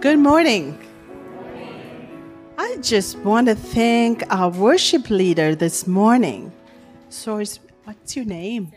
Good 0.00 0.18
morning. 0.18 0.78
I 2.56 2.78
just 2.80 3.18
want 3.18 3.48
to 3.48 3.54
thank 3.54 4.24
our 4.30 4.48
worship 4.48 5.10
leader 5.10 5.54
this 5.54 5.86
morning. 5.86 6.52
So, 7.10 7.44
what's 7.84 8.16
your 8.16 8.24
name? 8.24 8.72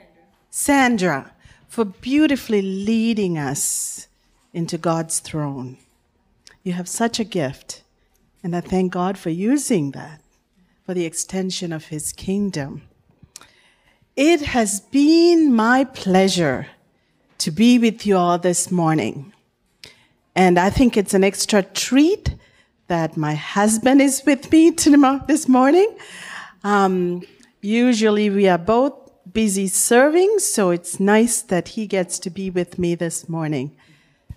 Sandra. 0.50 1.22
Sandra, 1.22 1.32
for 1.70 1.86
beautifully 1.86 2.62
leading 2.62 3.38
us 3.38 4.10
into 4.52 4.78
God's 4.78 5.20
throne. 5.20 5.78
You 6.62 6.74
have 6.74 6.90
such 6.90 7.22
a 7.22 7.24
gift, 7.24 7.84
and 8.44 8.54
I 8.54 8.60
thank 8.60 8.92
God 8.92 9.18
for 9.18 9.30
using 9.30 9.92
that 9.92 10.20
for 10.86 10.94
the 10.94 11.06
extension 11.06 11.72
of 11.72 11.86
His 11.86 12.12
kingdom. 12.12 12.82
It 14.18 14.42
has 14.42 14.82
been 14.82 15.54
my 15.54 15.86
pleasure 15.86 16.68
to 17.38 17.50
be 17.50 17.80
with 17.80 18.06
you 18.06 18.18
all 18.18 18.38
this 18.38 18.70
morning. 18.70 19.32
And 20.36 20.58
I 20.58 20.70
think 20.70 20.98
it's 20.98 21.14
an 21.14 21.24
extra 21.24 21.62
treat 21.62 22.36
that 22.88 23.16
my 23.16 23.36
husband 23.36 24.02
is 24.02 24.24
with 24.26 24.52
me 24.52 24.70
this 25.28 25.48
morning. 25.48 25.96
Um, 26.64 27.24
usually 27.62 28.30
we 28.30 28.48
are 28.48 28.58
both 28.58 28.94
busy 29.32 29.68
serving, 29.68 30.40
so 30.40 30.72
it's 30.72 31.00
nice 31.00 31.42
that 31.42 31.70
he 31.70 31.88
gets 31.88 32.20
to 32.20 32.30
be 32.30 32.50
with 32.50 32.78
me 32.78 32.96
this 32.96 33.30
morning. 33.30 33.76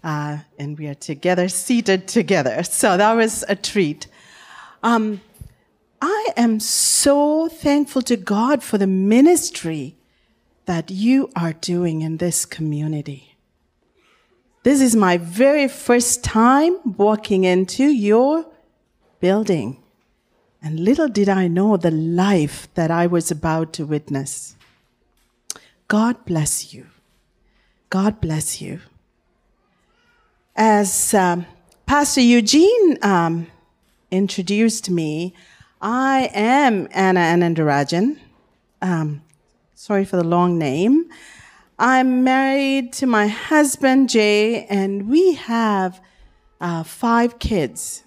Uh, 0.05 0.39
and 0.59 0.79
we 0.79 0.87
are 0.87 0.95
together, 0.95 1.49
seated 1.49 2.07
together. 2.09 2.63
So 2.65 2.97
that 2.97 3.13
was 3.15 3.45
a 3.49 3.57
treat. 3.57 4.07
Um, 4.83 5.21
I 6.01 6.29
am 6.37 6.61
so 6.61 7.49
thankful 7.49 8.03
to 8.03 8.17
God 8.17 8.63
for 8.63 8.79
the 8.79 8.87
ministry 8.87 9.97
that 10.67 10.91
you 10.91 11.31
are 11.35 11.55
doing 11.55 12.03
in 12.03 12.19
this 12.19 12.45
community. 12.45 13.36
This 14.67 14.81
is 14.81 14.97
my 14.97 15.17
very 15.17 15.69
first 15.69 16.25
time 16.25 16.77
walking 16.99 17.45
into 17.45 17.85
your 17.85 18.47
building. 19.21 19.81
And 20.61 20.81
little 20.81 21.07
did 21.07 21.29
I 21.29 21.47
know 21.47 21.77
the 21.77 21.93
life 21.93 22.67
that 22.75 22.91
I 22.91 23.07
was 23.07 23.31
about 23.31 23.73
to 23.75 23.87
witness. 23.87 24.57
God 25.87 26.25
bless 26.25 26.75
you. 26.75 26.87
God 27.91 28.21
bless 28.21 28.61
you. 28.61 28.81
As 30.57 31.15
um, 31.15 31.47
Pastor 31.87 32.23
Eugene 32.23 32.99
um, 33.03 33.47
introduced 34.11 34.91
me, 34.91 35.33
I 35.81 36.29
am 36.35 36.89
Anna 36.91 37.21
Anandarajan. 37.21 38.19
Um, 38.83 39.23
sorry 39.77 40.05
for 40.05 40.17
the 40.17 40.25
long 40.25 40.59
name. 40.59 41.09
I'm 41.79 42.25
married 42.25 42.93
to 42.95 43.07
my 43.07 43.27
husband, 43.29 44.09
Jay, 44.09 44.65
and 44.67 45.09
we 45.09 45.35
have 45.35 46.01
uh, 46.61 46.83
five 46.83 47.39
kids 47.39 48.03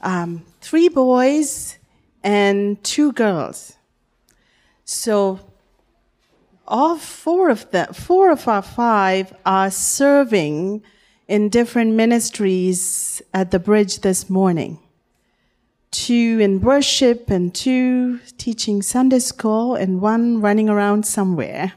um, 0.00 0.44
three 0.60 0.88
boys 0.88 1.78
and 2.22 2.82
two 2.82 3.12
girls. 3.12 3.76
So 4.84 5.40
all 6.66 6.96
four 6.96 7.50
of 7.50 7.70
them, 7.70 7.92
four 7.92 8.30
of 8.30 8.46
our 8.48 8.62
five 8.62 9.32
are 9.44 9.70
serving 9.70 10.82
in 11.28 11.48
different 11.48 11.94
ministries 11.94 13.22
at 13.32 13.50
the 13.50 13.58
bridge 13.58 14.00
this 14.00 14.28
morning. 14.28 14.78
Two 15.90 16.38
in 16.40 16.60
worship 16.60 17.30
and 17.30 17.54
two 17.54 18.20
teaching 18.38 18.80
Sunday 18.82 19.18
school 19.18 19.74
and 19.74 20.00
one 20.00 20.40
running 20.40 20.68
around 20.68 21.04
somewhere. 21.04 21.72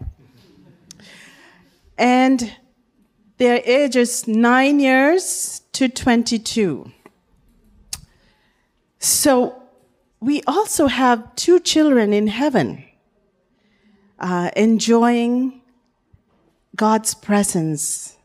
And 1.98 2.56
their 3.38 3.62
ages 3.66 4.28
nine 4.28 4.80
years 4.80 5.62
to 5.74 5.90
22. 5.90 6.92
So 9.00 9.62
we 10.20 10.42
also 10.48 10.88
have 10.88 11.36
two 11.36 11.60
children 11.60 12.14
in 12.14 12.28
heaven 12.28 12.86
uh, 14.20 14.52
enjoying 14.56 15.62
God's 16.76 17.14
presence, 17.14 18.16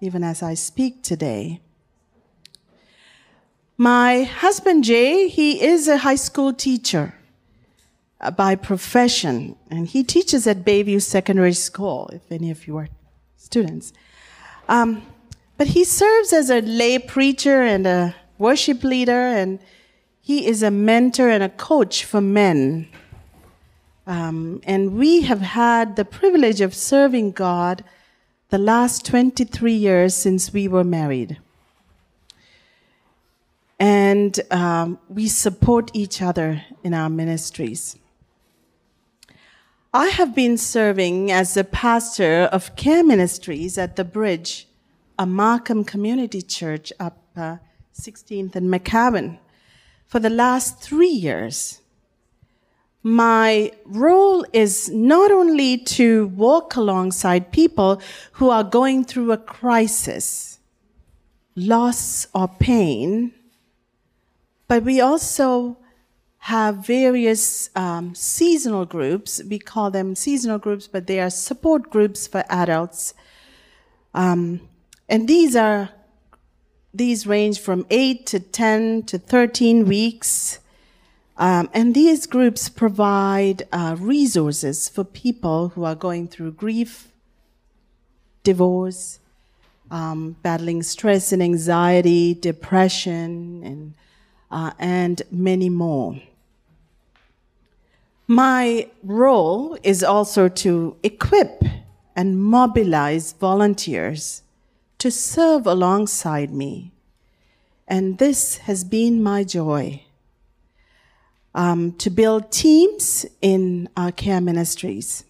even 0.00 0.24
as 0.24 0.42
I 0.42 0.54
speak 0.54 1.02
today. 1.02 1.60
My 3.76 4.22
husband 4.22 4.84
Jay, 4.84 5.28
he 5.28 5.62
is 5.62 5.86
a 5.86 5.98
high 5.98 6.16
school 6.16 6.54
teacher 6.54 7.14
uh, 8.22 8.30
by 8.30 8.54
profession, 8.54 9.56
and 9.70 9.86
he 9.86 10.02
teaches 10.02 10.46
at 10.46 10.64
Bayview 10.64 11.02
Secondary 11.02 11.52
School, 11.52 12.08
if 12.14 12.32
any 12.32 12.50
of 12.50 12.66
you 12.66 12.78
are 12.78 12.88
students. 13.46 13.92
Um, 14.68 15.02
but 15.56 15.68
he 15.68 15.84
serves 15.84 16.32
as 16.32 16.50
a 16.50 16.60
lay 16.60 16.98
preacher 16.98 17.62
and 17.62 17.86
a 17.86 18.14
worship 18.38 18.84
leader, 18.84 19.22
and 19.40 19.58
he 20.20 20.46
is 20.46 20.62
a 20.62 20.70
mentor 20.70 21.28
and 21.30 21.42
a 21.42 21.48
coach 21.48 22.04
for 22.04 22.20
men 22.20 22.88
um, 24.06 24.60
and 24.64 24.96
we 24.96 25.22
have 25.22 25.40
had 25.40 25.96
the 25.96 26.04
privilege 26.04 26.60
of 26.60 26.74
serving 26.74 27.32
God 27.32 27.82
the 28.50 28.58
last 28.58 29.04
23 29.04 29.72
years 29.72 30.14
since 30.14 30.52
we 30.52 30.68
were 30.68 30.84
married. 30.84 31.38
And 33.80 34.38
um, 34.50 34.98
we 35.08 35.26
support 35.26 35.90
each 35.92 36.22
other 36.22 36.62
in 36.84 36.94
our 36.94 37.10
ministries. 37.10 37.96
I 39.98 40.08
have 40.08 40.34
been 40.34 40.58
serving 40.58 41.32
as 41.32 41.54
the 41.54 41.64
pastor 41.64 42.50
of 42.52 42.76
care 42.76 43.02
ministries 43.02 43.78
at 43.78 43.96
the 43.96 44.04
Bridge, 44.04 44.68
a 45.18 45.24
Markham 45.24 45.84
community 45.84 46.42
church 46.42 46.92
up 47.00 47.16
uh, 47.34 47.56
16th 47.98 48.54
and 48.54 48.70
McCowan, 48.70 49.38
for 50.04 50.18
the 50.20 50.28
last 50.28 50.82
three 50.82 51.08
years 51.08 51.80
my 53.02 53.72
role 53.86 54.44
is 54.52 54.90
not 54.90 55.30
only 55.30 55.78
to 55.78 56.26
walk 56.26 56.76
alongside 56.76 57.50
people 57.50 57.98
who 58.32 58.50
are 58.50 58.64
going 58.64 59.02
through 59.02 59.32
a 59.32 59.38
crisis, 59.38 60.58
loss 61.54 62.26
or 62.34 62.48
pain, 62.48 63.32
but 64.68 64.82
we 64.82 65.00
also 65.00 65.78
have 66.46 66.86
various 66.86 67.70
um, 67.74 68.14
seasonal 68.14 68.84
groups. 68.84 69.42
We 69.50 69.58
call 69.58 69.90
them 69.90 70.14
seasonal 70.14 70.58
groups, 70.58 70.86
but 70.86 71.08
they 71.08 71.18
are 71.18 71.28
support 71.28 71.90
groups 71.90 72.28
for 72.28 72.44
adults. 72.48 73.14
Um, 74.14 74.60
and 75.08 75.26
these 75.26 75.56
are 75.56 75.90
these 76.94 77.26
range 77.26 77.58
from 77.58 77.84
8 77.90 78.26
to 78.26 78.38
10 78.38 79.02
to 79.06 79.18
13 79.18 79.86
weeks. 79.86 80.60
Um, 81.36 81.68
and 81.74 81.96
these 81.96 82.28
groups 82.28 82.68
provide 82.68 83.66
uh, 83.72 83.96
resources 83.98 84.88
for 84.88 85.02
people 85.02 85.70
who 85.70 85.82
are 85.82 85.96
going 85.96 86.28
through 86.28 86.52
grief, 86.52 87.08
divorce, 88.44 89.18
um, 89.90 90.36
battling 90.44 90.84
stress 90.84 91.32
and 91.32 91.42
anxiety, 91.42 92.34
depression, 92.34 93.62
and, 93.64 93.94
uh, 94.52 94.70
and 94.78 95.22
many 95.32 95.68
more. 95.68 96.20
My 98.28 98.88
role 99.04 99.78
is 99.84 100.02
also 100.02 100.48
to 100.48 100.96
equip 101.04 101.62
and 102.16 102.42
mobilize 102.42 103.32
volunteers 103.32 104.42
to 104.98 105.10
serve 105.10 105.66
alongside 105.66 106.50
me. 106.50 106.92
And 107.86 108.18
this 108.18 108.56
has 108.58 108.82
been 108.82 109.22
my 109.22 109.44
joy 109.44 110.02
um, 111.54 111.92
to 111.92 112.10
build 112.10 112.50
teams 112.50 113.26
in 113.40 113.88
our 113.96 114.10
care 114.10 114.40
ministries. 114.40 115.24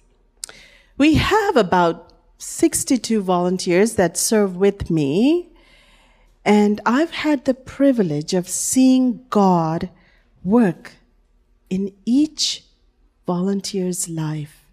We 0.97 1.15
have 1.15 1.57
about 1.57 2.15
62 2.39 3.21
volunteers 3.21 3.97
that 3.97 4.17
serve 4.17 4.57
with 4.57 4.91
me, 4.91 5.51
and 6.45 6.81
I've 6.87 7.11
had 7.11 7.45
the 7.45 7.55
privilege 7.55 8.33
of 8.33 8.49
seeing 8.49 9.27
God 9.29 9.91
work 10.43 10.93
in 11.69 11.93
each 12.07 12.66
volunteer's 13.27 14.09
life 14.09 14.65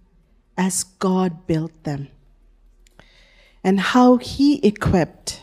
as 0.57 0.83
God 0.83 1.47
built 1.47 1.83
them, 1.83 2.09
and 3.63 3.79
how 3.79 4.17
He 4.17 4.65
equipped 4.65 5.41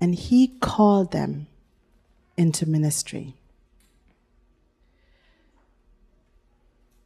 and 0.00 0.14
He 0.14 0.48
called 0.60 1.12
them 1.12 1.46
into 2.36 2.68
ministry. 2.68 3.34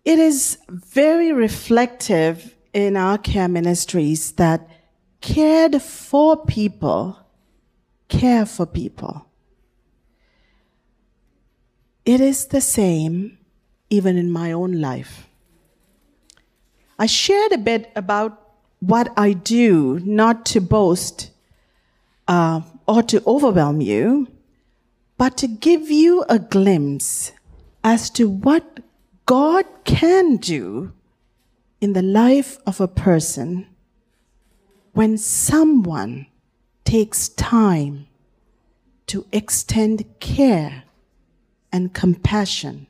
It 0.05 0.19
is 0.19 0.59
very 0.69 1.33
reflective 1.33 2.55
in 2.73 2.97
our 2.97 3.19
care 3.19 3.49
ministries 3.49 4.33
that 4.33 4.69
cared 5.21 5.81
for 5.83 6.45
people 6.45 7.27
care 8.09 8.47
for 8.47 8.67
people. 8.67 9.27
It 12.05 12.21
is 12.21 12.47
the 12.47 12.61
same 12.61 13.36
even 13.91 14.17
in 14.17 14.31
my 14.31 14.53
own 14.53 14.81
life. 14.81 15.29
I 16.99 17.07
shared 17.07 17.53
a 17.53 17.59
bit 17.59 17.91
about 17.95 18.43
what 18.81 19.13
I 19.17 19.33
do, 19.33 20.01
not 20.01 20.47
to 20.47 20.61
boast, 20.61 21.31
uh, 22.29 22.63
or 22.87 23.03
to 23.05 23.23
overwhelm 23.27 23.81
you, 23.81 24.29
but 25.19 25.37
to 25.39 25.47
give 25.47 25.91
you 25.91 26.25
a 26.29 26.39
glimpse 26.39 27.33
as 27.83 28.11
to 28.11 28.29
what 28.29 28.81
God 29.25 29.65
can 29.85 30.37
do 30.37 30.93
in 31.81 31.93
the 31.93 32.03
life 32.03 32.59
of 32.67 32.81
a 32.81 32.89
person 32.89 33.67
when 34.93 35.19
someone 35.19 36.27
takes 36.85 37.29
time 37.29 38.07
to 39.07 39.27
extend 39.33 40.05
care 40.21 40.85
and 41.71 41.93
compassion 41.93 42.86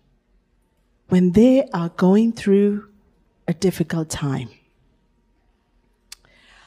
when 1.08 1.32
they 1.32 1.68
are 1.72 1.90
going 1.90 2.32
through 2.32 2.88
a 3.46 3.54
difficult 3.54 4.08
time. 4.10 4.48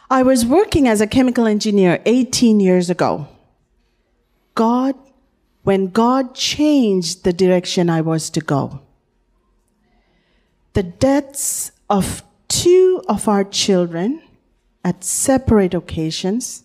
I 0.10 0.24
was 0.24 0.46
working 0.46 0.88
as 0.88 1.02
a 1.02 1.08
chemical 1.08 1.46
engineer 1.46 2.02
18 2.06 2.60
years 2.60 2.90
ago. 2.90 3.28
God, 4.56 4.96
when 5.64 5.88
God 5.88 6.34
changed 6.34 7.24
the 7.24 7.34
direction 7.34 7.90
I 7.90 8.02
was 8.02 8.30
to 8.32 8.42
go, 8.42 8.82
the 10.74 10.84
deaths 10.84 11.72
of 11.90 12.24
two 12.48 13.04
of 13.08 13.28
our 13.28 13.44
children 13.44 14.22
at 14.84 15.04
separate 15.04 15.74
occasions, 15.74 16.64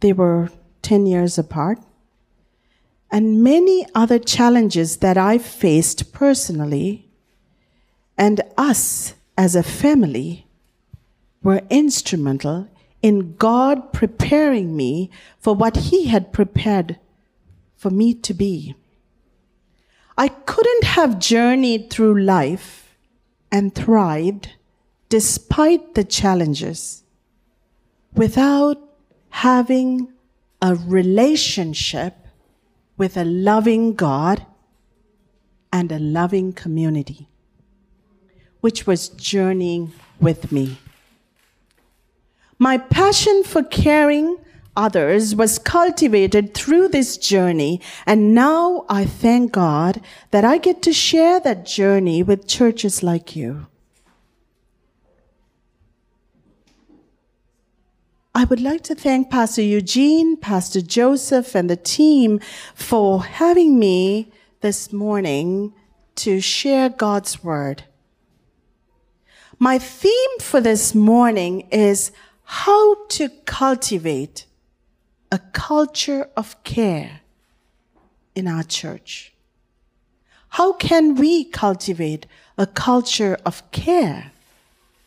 they 0.00 0.12
were 0.12 0.50
10 0.82 1.06
years 1.06 1.38
apart, 1.38 1.78
and 3.10 3.42
many 3.42 3.86
other 3.94 4.18
challenges 4.18 4.98
that 4.98 5.18
I 5.18 5.38
faced 5.38 6.12
personally 6.12 7.08
and 8.16 8.40
us 8.56 9.14
as 9.36 9.56
a 9.56 9.62
family 9.62 10.46
were 11.42 11.62
instrumental 11.70 12.68
in 13.02 13.34
God 13.36 13.92
preparing 13.92 14.76
me 14.76 15.10
for 15.38 15.54
what 15.54 15.76
He 15.76 16.06
had 16.06 16.32
prepared 16.32 16.98
for 17.76 17.90
me 17.90 18.14
to 18.14 18.34
be. 18.34 18.74
I 20.18 20.28
couldn't 20.28 20.84
have 20.84 21.18
journeyed 21.18 21.88
through 21.88 22.22
life 22.22 22.94
and 23.50 23.74
thrived 23.74 24.50
despite 25.08 25.94
the 25.94 26.04
challenges 26.04 27.02
without 28.12 28.78
having 29.30 30.12
a 30.60 30.74
relationship 30.74 32.19
with 33.00 33.16
a 33.16 33.24
loving 33.24 33.94
God 33.94 34.44
and 35.72 35.90
a 35.90 35.98
loving 35.98 36.52
community, 36.52 37.28
which 38.60 38.86
was 38.86 39.08
journeying 39.08 39.90
with 40.20 40.52
me. 40.52 40.76
My 42.58 42.76
passion 42.76 43.42
for 43.42 43.62
caring 43.62 44.36
others 44.76 45.34
was 45.34 45.58
cultivated 45.58 46.52
through 46.52 46.88
this 46.88 47.16
journey, 47.16 47.80
and 48.04 48.34
now 48.34 48.84
I 48.90 49.06
thank 49.06 49.52
God 49.52 50.02
that 50.30 50.44
I 50.44 50.58
get 50.58 50.82
to 50.82 50.92
share 50.92 51.40
that 51.40 51.64
journey 51.64 52.22
with 52.22 52.46
churches 52.46 53.02
like 53.02 53.34
you. 53.34 53.66
I 58.32 58.44
would 58.44 58.60
like 58.60 58.82
to 58.82 58.94
thank 58.94 59.28
Pastor 59.28 59.62
Eugene, 59.62 60.36
Pastor 60.36 60.80
Joseph, 60.80 61.56
and 61.56 61.68
the 61.68 61.76
team 61.76 62.38
for 62.76 63.24
having 63.24 63.76
me 63.76 64.30
this 64.60 64.92
morning 64.92 65.74
to 66.14 66.40
share 66.40 66.88
God's 66.88 67.42
word. 67.42 67.84
My 69.58 69.78
theme 69.78 70.38
for 70.40 70.60
this 70.60 70.94
morning 70.94 71.66
is 71.72 72.12
how 72.44 73.04
to 73.06 73.30
cultivate 73.46 74.46
a 75.32 75.40
culture 75.52 76.28
of 76.36 76.62
care 76.62 77.22
in 78.36 78.46
our 78.46 78.62
church. 78.62 79.32
How 80.50 80.72
can 80.72 81.16
we 81.16 81.44
cultivate 81.44 82.26
a 82.56 82.66
culture 82.66 83.36
of 83.44 83.68
care 83.72 84.30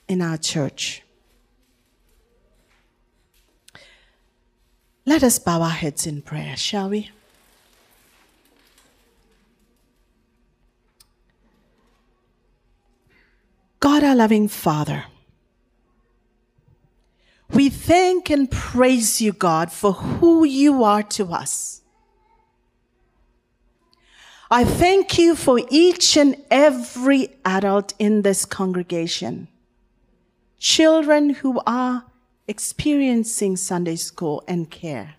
in 0.10 0.22
our 0.22 0.38
church? 0.38 1.03
Let 5.06 5.22
us 5.22 5.38
bow 5.38 5.62
our 5.62 5.70
heads 5.70 6.08
in 6.08 6.22
prayer, 6.22 6.56
shall 6.56 6.90
we? 6.90 7.12
God, 13.82 14.02
our 14.02 14.16
loving 14.16 14.48
Father, 14.48 15.06
we 17.50 17.70
thank 17.70 18.30
and 18.30 18.50
praise 18.50 19.22
you, 19.22 19.34
God, 19.34 19.74
for 19.74 19.92
who 19.92 20.46
you 20.46 20.86
are 20.86 21.04
to 21.04 21.34
us. 21.34 21.82
I 24.50 24.64
thank 24.64 25.18
you 25.18 25.36
for 25.36 25.60
each 25.70 26.16
and 26.16 26.38
every 26.50 27.36
adult 27.44 27.94
in 28.00 28.22
this 28.22 28.46
congregation, 28.46 29.50
children 30.60 31.32
who 31.32 31.62
are 31.68 32.06
experiencing 32.48 33.56
Sunday 33.58 33.96
school 33.96 34.44
and 34.48 34.70
care. 34.70 35.16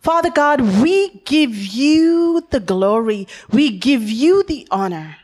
Father 0.00 0.30
God, 0.30 0.60
we 0.82 1.22
give 1.24 1.56
you 1.56 2.46
the 2.50 2.60
glory. 2.60 3.26
We 3.50 3.78
give 3.78 4.02
you 4.02 4.42
the 4.42 4.68
honor. 4.70 5.16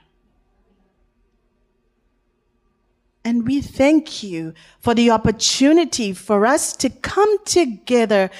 And 3.22 3.46
we 3.46 3.60
thank 3.60 4.22
you 4.22 4.54
for 4.80 4.94
the 4.94 5.10
opportunity 5.10 6.14
for 6.14 6.46
us 6.46 6.74
to 6.76 6.88
come 6.88 7.44
together 7.44 8.30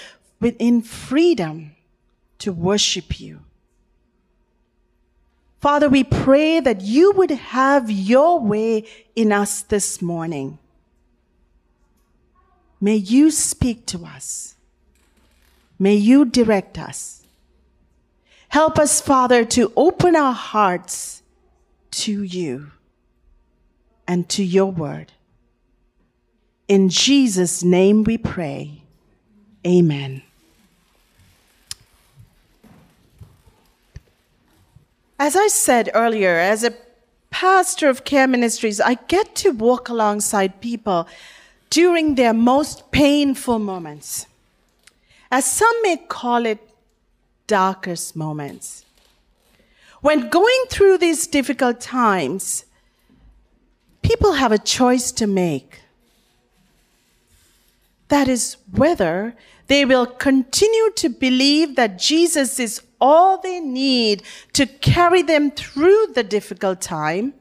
within 0.41 0.81
freedom 0.81 1.73
to 2.39 2.53
worship 2.53 3.21
you. 3.21 3.41
Father, 5.61 5.91
we 5.91 6.05
pray 6.05 6.59
that 6.61 6.81
you 6.81 7.13
would 7.13 7.31
have 7.31 7.91
your 7.91 8.41
way 8.41 8.87
in 9.15 9.31
us 9.31 9.61
this 9.61 10.01
morning. 10.01 10.59
May 12.81 12.97
you 12.97 13.31
speak 13.31 13.87
to 13.87 14.05
us. 14.05 14.55
May 15.79 15.95
you 15.95 16.25
direct 16.25 16.79
us. 16.79 17.25
Help 18.49 18.79
us, 18.79 19.01
Father, 19.01 19.45
to 19.45 19.73
open 19.77 20.17
our 20.17 20.33
hearts 20.33 21.23
to 21.93 22.23
you 22.23 22.71
and 24.09 24.29
to 24.31 24.43
your 24.43 24.71
word. 24.71 25.13
In 26.69 26.89
Jesus' 26.89 27.63
name 27.63 28.05
we 28.05 28.19
pray. 28.19 28.83
Amen. 29.67 30.23
As 35.19 35.37
I 35.37 35.49
said 35.49 35.91
earlier, 35.95 36.37
as 36.37 36.65
a 36.65 36.75
pastor 37.31 37.89
of 37.89 38.05
care 38.05 38.27
ministries, 38.27 38.81
I 38.81 38.95
get 38.95 39.35
to 39.37 39.51
walk 39.51 39.89
alongside 39.89 40.61
people 40.61 41.07
during 41.71 42.17
their 42.17 42.35
most 42.35 42.91
painful 42.91 43.59
moments. 43.59 44.27
As 45.31 45.51
some 45.51 45.83
may 45.83 45.97
call 45.97 46.45
it, 46.45 46.59
darkest 47.47 48.17
moments. 48.17 48.85
When 50.01 50.29
going 50.29 50.65
through 50.69 50.99
these 50.99 51.27
difficult 51.27 51.81
times, 51.81 52.65
people 54.03 54.33
have 54.33 54.51
a 54.51 54.59
choice 54.59 55.13
to 55.13 55.27
make. 55.27 55.83
That 58.09 58.27
is 58.27 58.57
whether 58.73 59.37
they 59.69 59.85
will 59.85 60.07
continue 60.07 60.91
to 60.97 61.09
believe 61.09 61.77
that 61.77 61.99
Jesus 61.99 62.59
is 62.59 62.83
all 63.01 63.39
they 63.39 63.61
need 63.61 64.25
to 64.55 64.67
carry 64.67 65.23
them 65.23 65.53
through 65.53 66.09
the 66.15 66.25
difficult 66.25 66.81
time, 66.81 67.35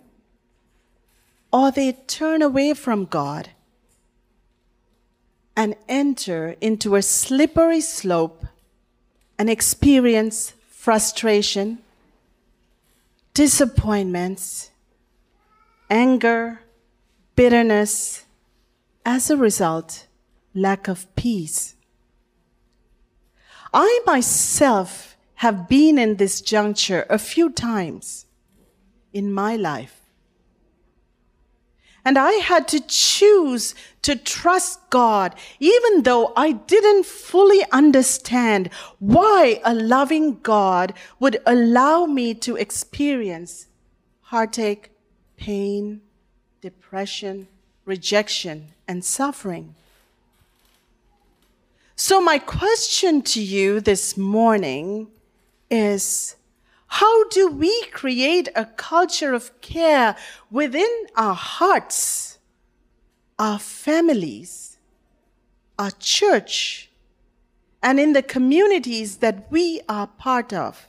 or 1.51 1.71
they 1.71 1.93
turn 1.93 2.43
away 2.43 2.75
from 2.75 3.05
God 3.05 3.49
and 5.59 5.75
enter 5.89 6.55
into 6.61 6.95
a 6.95 7.01
slippery 7.01 7.81
slope 7.81 8.45
and 9.37 9.49
experience 9.49 10.53
frustration, 10.69 11.79
disappointments, 13.33 14.71
anger, 15.89 16.61
bitterness, 17.35 18.23
as 19.05 19.29
a 19.29 19.35
result, 19.35 20.07
lack 20.55 20.87
of 20.87 21.13
peace. 21.17 21.75
I 23.73 23.99
myself 24.05 25.17
have 25.35 25.67
been 25.67 25.97
in 25.99 26.15
this 26.15 26.39
juncture 26.39 27.05
a 27.09 27.19
few 27.19 27.49
times 27.49 28.25
in 29.11 29.33
my 29.33 29.57
life. 29.57 29.98
And 32.09 32.17
I 32.17 32.31
had 32.31 32.67
to 32.69 32.79
choose 32.79 33.75
to 34.01 34.15
trust 34.15 34.79
God, 34.89 35.35
even 35.59 36.01
though 36.01 36.33
I 36.35 36.53
didn't 36.53 37.05
fully 37.05 37.63
understand 37.71 38.71
why 38.97 39.61
a 39.63 39.75
loving 39.75 40.39
God 40.39 40.95
would 41.19 41.37
allow 41.45 42.07
me 42.07 42.33
to 42.33 42.55
experience 42.55 43.67
heartache, 44.21 44.89
pain, 45.37 46.01
depression, 46.61 47.47
rejection, 47.85 48.69
and 48.87 49.05
suffering. 49.05 49.75
So, 51.95 52.19
my 52.19 52.39
question 52.39 53.21
to 53.21 53.39
you 53.39 53.81
this 53.81 54.17
morning 54.17 55.09
is 55.69 56.37
how 56.89 57.29
do 57.29 57.47
we 57.47 57.85
create 57.91 58.49
a 58.55 58.65
culture 58.65 59.33
of 59.33 59.61
care 59.61 60.15
within 60.49 61.05
our 61.15 61.35
hearts, 61.35 62.39
our 63.37 63.59
families, 63.59 64.79
our 65.77 65.91
church, 65.99 66.89
and 67.81 67.99
in 67.99 68.13
the 68.13 68.23
communities 68.23 69.17
that 69.17 69.51
we 69.51 69.81
are 69.87 70.07
part 70.07 70.51
of? 70.51 70.87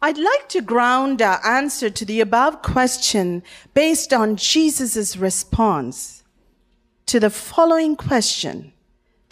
I'd 0.00 0.18
like 0.18 0.48
to 0.48 0.62
ground 0.62 1.20
our 1.20 1.44
answer 1.46 1.90
to 1.90 2.04
the 2.06 2.20
above 2.20 2.62
question 2.62 3.42
based 3.74 4.14
on 4.14 4.36
Jesus' 4.36 5.16
response 5.16 6.24
to 7.04 7.20
the 7.20 7.30
following 7.30 7.96
question 7.96 8.72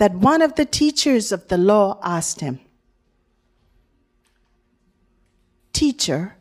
that 0.01 0.15
one 0.15 0.41
of 0.41 0.55
the 0.55 0.65
teachers 0.65 1.31
of 1.31 1.49
the 1.49 1.59
law 1.59 1.99
asked 2.03 2.41
him 2.41 2.59
Teacher, 5.75 6.37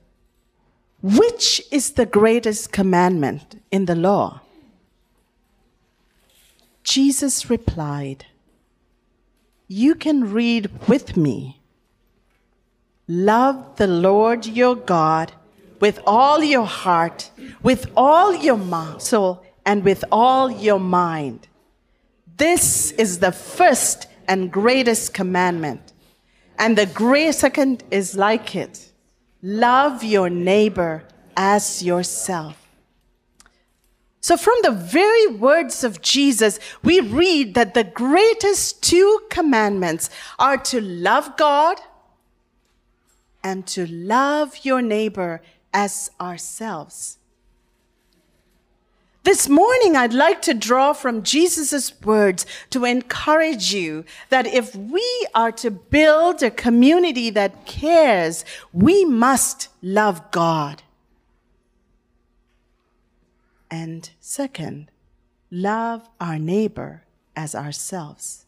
which 1.01 1.61
is 1.69 1.91
the 1.91 2.05
greatest 2.05 2.71
commandment 2.71 3.61
in 3.69 3.83
the 3.83 3.95
law? 3.95 4.39
Jesus 6.83 7.49
replied, 7.49 8.25
You 9.67 9.93
can 9.93 10.31
read 10.31 10.87
with 10.87 11.17
me. 11.17 11.59
Love 13.09 13.75
the 13.75 13.87
Lord 13.87 14.45
your 14.45 14.75
God 14.75 15.33
with 15.81 15.99
all 16.07 16.41
your 16.41 16.65
heart, 16.65 17.29
with 17.61 17.91
all 17.97 18.33
your 18.33 18.57
soul, 19.01 19.43
and 19.65 19.83
with 19.83 20.05
all 20.11 20.49
your 20.49 20.79
mind. 20.79 21.48
This 22.39 22.91
is 22.93 23.19
the 23.19 23.33
first 23.33 24.07
and 24.25 24.49
greatest 24.49 25.13
commandment. 25.13 25.91
And 26.57 26.77
the 26.77 26.85
great 26.85 27.35
second 27.35 27.83
is 27.91 28.15
like 28.15 28.55
it. 28.55 28.91
Love 29.43 30.05
your 30.05 30.29
neighbor 30.29 31.03
as 31.35 31.83
yourself. 31.83 32.55
So, 34.21 34.37
from 34.37 34.55
the 34.63 34.71
very 34.71 35.27
words 35.27 35.83
of 35.83 36.01
Jesus, 36.01 36.59
we 36.81 37.01
read 37.01 37.55
that 37.55 37.73
the 37.73 37.83
greatest 37.83 38.81
two 38.83 39.19
commandments 39.29 40.09
are 40.37 40.57
to 40.57 40.79
love 40.79 41.35
God 41.35 41.79
and 43.43 43.67
to 43.67 43.85
love 43.85 44.59
your 44.63 44.81
neighbor 44.81 45.41
as 45.73 46.09
ourselves. 46.21 47.18
This 49.29 49.47
morning, 49.47 49.95
I'd 49.95 50.11
like 50.11 50.41
to 50.41 50.55
draw 50.55 50.91
from 50.91 51.21
Jesus' 51.21 51.93
words 52.01 52.47
to 52.71 52.83
encourage 52.83 53.71
you 53.71 54.03
that 54.29 54.47
if 54.47 54.75
we 54.75 55.05
are 55.35 55.51
to 55.51 55.69
build 55.69 56.41
a 56.41 56.49
community 56.49 57.29
that 57.29 57.67
cares, 57.67 58.43
we 58.73 59.05
must 59.05 59.67
love 59.83 60.31
God. 60.31 60.81
And 63.69 64.09
second, 64.19 64.89
love 65.51 66.09
our 66.19 66.39
neighbor 66.39 67.03
as 67.35 67.53
ourselves. 67.53 68.47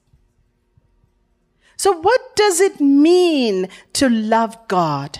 So, 1.77 1.91
what 1.91 2.35
does 2.35 2.59
it 2.59 2.81
mean 2.81 3.69
to 3.93 4.09
love 4.09 4.57
God? 4.67 5.19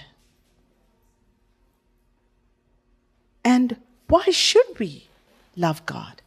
And 3.46 3.78
why 4.08 4.32
should 4.32 4.80
we? 4.80 5.11
Love 5.56 5.86
God. 5.86 6.22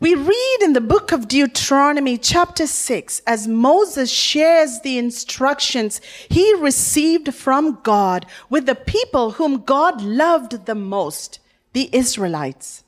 We 0.00 0.14
read 0.14 0.58
in 0.62 0.74
the 0.74 0.80
book 0.80 1.10
of 1.10 1.26
Deuteronomy, 1.26 2.18
chapter 2.18 2.68
6, 2.68 3.20
as 3.26 3.48
Moses 3.48 4.08
shares 4.08 4.80
the 4.80 4.96
instructions 4.96 6.00
he 6.28 6.54
received 6.54 7.34
from 7.34 7.80
God 7.82 8.24
with 8.48 8.66
the 8.66 8.76
people 8.76 9.32
whom 9.32 9.62
God 9.62 10.00
loved 10.00 10.66
the 10.66 10.76
most, 10.76 11.40
the 11.72 11.90
Israelites. 11.92 12.84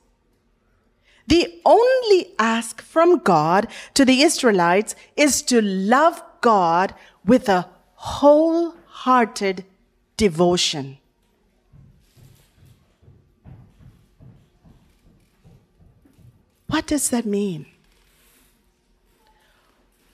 The 1.27 1.61
only 1.65 2.29
ask 2.39 2.81
from 2.81 3.19
God 3.19 3.67
to 3.95 4.05
the 4.05 4.23
Israelites 4.23 4.95
is 5.17 5.43
to 5.43 5.61
love 5.61 6.23
God 6.41 6.95
with 7.25 7.49
a 7.49 7.69
wholehearted 7.95 9.65
devotion. 10.17 11.00
What 16.71 16.87
does 16.87 17.11
that 17.11 17.27
mean? 17.27 17.67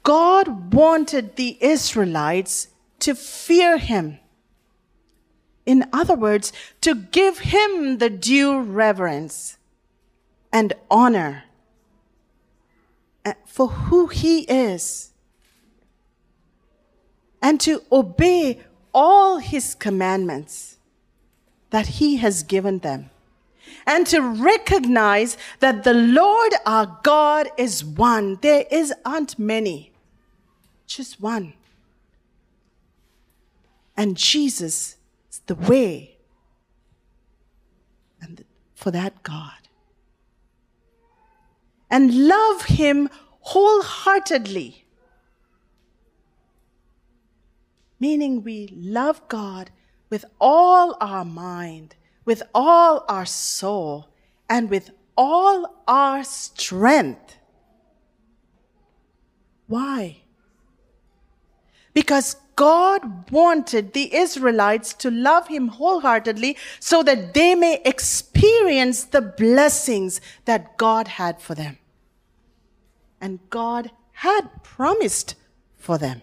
God 0.02 0.72
wanted 0.72 1.36
the 1.36 1.58
Israelites 1.60 2.68
to 3.00 3.14
fear 3.14 3.76
him. 3.76 4.18
In 5.66 5.84
other 5.92 6.14
words, 6.14 6.52
to 6.80 6.94
give 6.94 7.40
him 7.40 7.98
the 7.98 8.08
due 8.08 8.60
reverence 8.60 9.58
and 10.50 10.72
honor 10.90 11.44
eh, 13.26 13.34
for 13.44 13.68
who 13.68 14.06
he 14.06 14.40
is 14.42 15.10
and 17.42 17.60
to 17.60 17.82
obey 17.92 18.62
all 18.94 19.38
his 19.38 19.74
commandments 19.74 20.78
that 21.68 21.86
he 21.98 22.16
has 22.16 22.42
given 22.42 22.78
them 22.78 23.10
and 23.86 24.06
to 24.08 24.20
recognize 24.20 25.36
that 25.60 25.84
the 25.84 25.94
Lord 25.94 26.52
our 26.64 26.98
God 27.02 27.48
is 27.56 27.84
one. 27.84 28.38
There 28.42 28.64
is 28.70 28.92
aren't 29.04 29.38
many, 29.38 29.92
just 30.86 31.20
one. 31.20 31.54
And 33.96 34.16
Jesus 34.16 34.96
is 35.30 35.40
the 35.46 35.54
way 35.54 36.16
and 38.20 38.44
for 38.74 38.90
that 38.90 39.22
God. 39.22 39.52
And 41.90 42.28
love 42.28 42.62
him 42.64 43.08
wholeheartedly. 43.40 44.84
Meaning 47.98 48.42
we 48.42 48.68
love 48.74 49.26
God 49.28 49.70
with 50.10 50.24
all 50.40 50.96
our 51.00 51.24
mind 51.24 51.94
with 52.26 52.42
all 52.54 53.06
our 53.08 53.24
soul 53.24 54.08
and 54.50 54.68
with 54.68 54.90
all 55.16 55.82
our 55.88 56.22
strength. 56.22 57.38
Why? 59.66 60.18
Because 61.94 62.36
God 62.56 63.30
wanted 63.30 63.92
the 63.92 64.14
Israelites 64.14 64.92
to 64.94 65.10
love 65.10 65.48
Him 65.48 65.68
wholeheartedly 65.68 66.56
so 66.78 67.02
that 67.02 67.32
they 67.32 67.54
may 67.54 67.80
experience 67.84 69.04
the 69.04 69.22
blessings 69.22 70.20
that 70.44 70.76
God 70.76 71.08
had 71.08 71.40
for 71.40 71.54
them. 71.54 71.78
And 73.20 73.40
God 73.50 73.90
had 74.12 74.62
promised 74.62 75.36
for 75.76 75.96
them. 75.96 76.22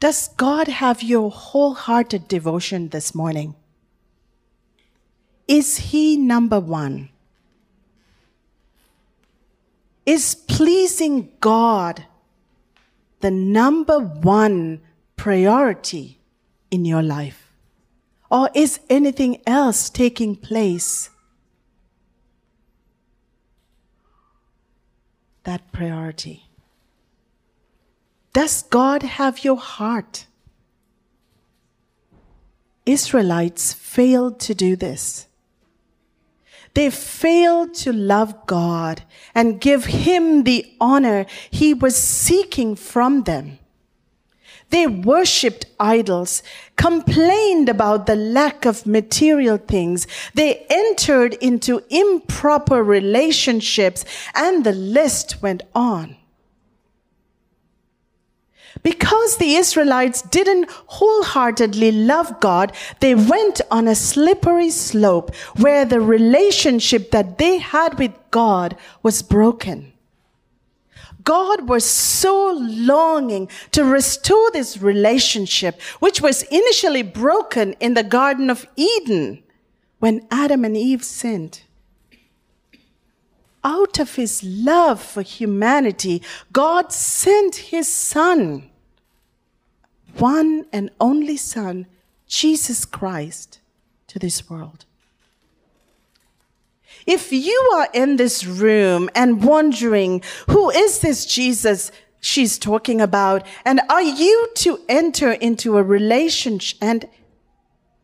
Does 0.00 0.28
God 0.28 0.68
have 0.68 1.02
your 1.02 1.30
wholehearted 1.30 2.28
devotion 2.28 2.90
this 2.90 3.14
morning? 3.14 3.56
Is 5.48 5.78
He 5.78 6.16
number 6.16 6.60
one? 6.60 7.08
Is 10.06 10.34
pleasing 10.34 11.32
God 11.40 12.04
the 13.20 13.30
number 13.30 13.98
one 13.98 14.80
priority 15.16 16.20
in 16.70 16.84
your 16.84 17.02
life? 17.02 17.52
Or 18.30 18.50
is 18.54 18.78
anything 18.88 19.42
else 19.46 19.90
taking 19.90 20.36
place? 20.36 21.10
That 25.44 25.72
priority. 25.72 26.47
Does 28.32 28.62
God 28.62 29.02
have 29.02 29.44
your 29.44 29.56
heart? 29.56 30.26
Israelites 32.86 33.72
failed 33.72 34.40
to 34.40 34.54
do 34.54 34.76
this. 34.76 35.28
They 36.74 36.90
failed 36.90 37.74
to 37.74 37.92
love 37.92 38.46
God 38.46 39.02
and 39.34 39.60
give 39.60 39.86
Him 39.86 40.44
the 40.44 40.64
honor 40.80 41.26
He 41.50 41.74
was 41.74 41.96
seeking 41.96 42.76
from 42.76 43.24
them. 43.24 43.58
They 44.70 44.86
worshiped 44.86 45.64
idols, 45.80 46.42
complained 46.76 47.68
about 47.68 48.06
the 48.06 48.16
lack 48.16 48.66
of 48.66 48.86
material 48.86 49.56
things. 49.56 50.06
They 50.34 50.66
entered 50.68 51.34
into 51.34 51.82
improper 51.88 52.82
relationships, 52.84 54.04
and 54.34 54.64
the 54.64 54.72
list 54.72 55.40
went 55.40 55.62
on. 55.74 56.16
Because 58.82 59.36
the 59.36 59.54
Israelites 59.54 60.22
didn't 60.22 60.70
wholeheartedly 60.70 61.92
love 61.92 62.40
God, 62.40 62.72
they 63.00 63.14
went 63.14 63.60
on 63.70 63.88
a 63.88 63.94
slippery 63.94 64.70
slope 64.70 65.34
where 65.56 65.84
the 65.84 66.00
relationship 66.00 67.10
that 67.10 67.38
they 67.38 67.58
had 67.58 67.98
with 67.98 68.12
God 68.30 68.76
was 69.02 69.22
broken. 69.22 69.92
God 71.24 71.68
was 71.68 71.84
so 71.84 72.52
longing 72.58 73.50
to 73.72 73.84
restore 73.84 74.50
this 74.50 74.78
relationship, 74.80 75.80
which 76.00 76.22
was 76.22 76.42
initially 76.44 77.02
broken 77.02 77.74
in 77.80 77.94
the 77.94 78.02
Garden 78.02 78.48
of 78.48 78.66
Eden 78.76 79.42
when 79.98 80.26
Adam 80.30 80.64
and 80.64 80.76
Eve 80.76 81.04
sinned. 81.04 81.62
Out 83.64 83.98
of 83.98 84.14
his 84.14 84.42
love 84.42 85.02
for 85.02 85.22
humanity, 85.22 86.22
God 86.52 86.92
sent 86.92 87.56
his 87.56 87.92
son, 87.92 88.70
one 90.16 90.66
and 90.72 90.90
only 91.00 91.36
son, 91.36 91.86
Jesus 92.26 92.84
Christ, 92.84 93.60
to 94.06 94.18
this 94.18 94.48
world. 94.48 94.84
If 97.06 97.32
you 97.32 97.70
are 97.74 97.88
in 97.94 98.16
this 98.16 98.44
room 98.44 99.08
and 99.14 99.42
wondering, 99.42 100.22
who 100.48 100.70
is 100.70 100.98
this 101.00 101.24
Jesus 101.24 101.90
she's 102.20 102.58
talking 102.58 103.00
about? 103.00 103.46
And 103.64 103.80
are 103.88 104.02
you 104.02 104.50
to 104.56 104.80
enter 104.88 105.32
into 105.32 105.78
a 105.78 105.82
relationship 105.82 106.78
and 106.82 107.08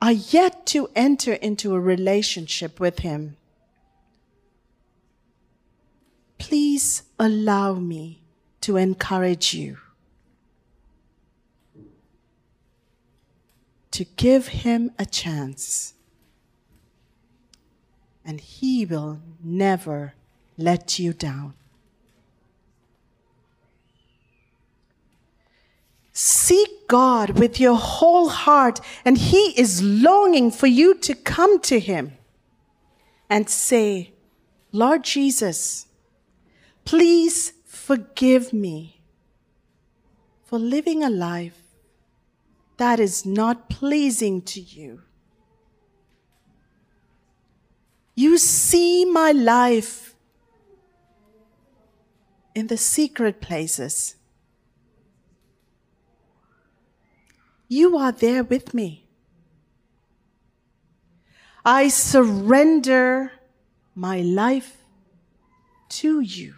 are 0.00 0.12
yet 0.12 0.66
to 0.66 0.88
enter 0.94 1.34
into 1.34 1.75
a 1.75 1.80
relationship 1.80 2.80
with 2.80 3.00
him? 3.00 3.37
Please 6.47 7.05
allow 7.19 7.73
me 7.73 8.21
to 8.61 8.77
encourage 8.77 9.55
you 9.55 9.79
to 13.91 14.05
give 14.05 14.49
him 14.49 14.91
a 14.99 15.07
chance 15.07 15.95
and 18.27 18.43
He 18.43 18.85
will 18.85 19.23
never 19.43 20.13
let 20.59 20.99
you 20.99 21.15
down. 21.15 21.55
Seek 26.13 26.87
God 26.89 27.39
with 27.39 27.59
your 27.59 27.77
whole 27.77 28.29
heart, 28.29 28.81
and 29.03 29.17
He 29.17 29.59
is 29.59 29.83
longing 29.83 30.51
for 30.51 30.67
you 30.67 30.95
to 30.97 31.15
come 31.15 31.59
to 31.61 31.81
Him 31.81 32.13
and 33.31 33.49
say, 33.49 34.13
Lord 34.73 35.05
Jesus, 35.05 35.87
please 36.85 37.53
forgive 37.64 38.53
me 38.53 39.00
for 40.45 40.59
living 40.59 41.03
a 41.03 41.11
life 41.11 41.62
that 42.76 43.00
is 43.00 43.25
not 43.25 43.69
pleasing 43.69 44.43
to 44.43 44.61
you. 44.61 45.03
You 48.14 48.38
see 48.38 49.05
my 49.05 49.33
life 49.33 50.14
in 52.55 52.69
the 52.69 52.76
secret 52.76 53.41
places. 53.41 54.17
You 57.69 57.97
are 57.97 58.12
there 58.12 58.45
with 58.45 58.73
me. 58.75 59.07
I 61.64 61.88
surrender 61.88 63.33
my 63.95 64.21
life 64.21 64.76
to 65.88 66.21
you. 66.21 66.55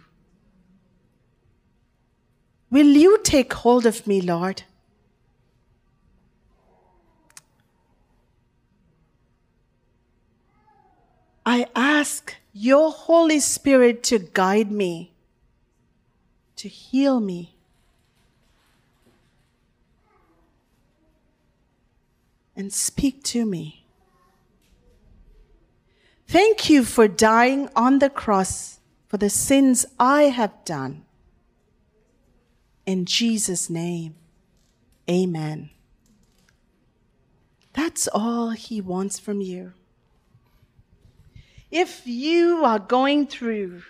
Will 2.69 2.87
you 2.87 3.19
take 3.23 3.53
hold 3.53 3.85
of 3.85 4.05
me, 4.05 4.21
Lord? 4.21 4.63
I 11.45 11.67
ask 11.75 12.35
your 12.51 12.91
Holy 12.91 13.39
Spirit 13.39 14.03
to 14.03 14.19
guide 14.19 14.69
me, 14.69 15.13
to 16.57 16.67
heal 16.67 17.21
me. 17.21 17.55
And 22.53 22.73
speak 22.73 23.23
to 23.25 23.45
me. 23.45 23.85
Thank 26.27 26.69
you 26.69 26.83
for 26.83 27.07
dying 27.07 27.69
on 27.77 27.99
the 27.99 28.09
cross 28.09 28.81
for 29.07 29.15
the 29.15 29.29
sins 29.29 29.85
I 29.97 30.23
have 30.23 30.65
done. 30.65 31.06
In 32.87 33.03
Jesus' 33.03 33.69
name, 33.69 34.15
amen. 35.09 35.71
That's 37.73 38.07
all 38.13 38.51
he 38.51 38.79
wants 38.79 39.19
from 39.19 39.41
you. 39.41 39.73
If 41.69 42.07
you 42.07 42.63
are 42.63 42.79
going 42.79 43.27
through 43.27 43.81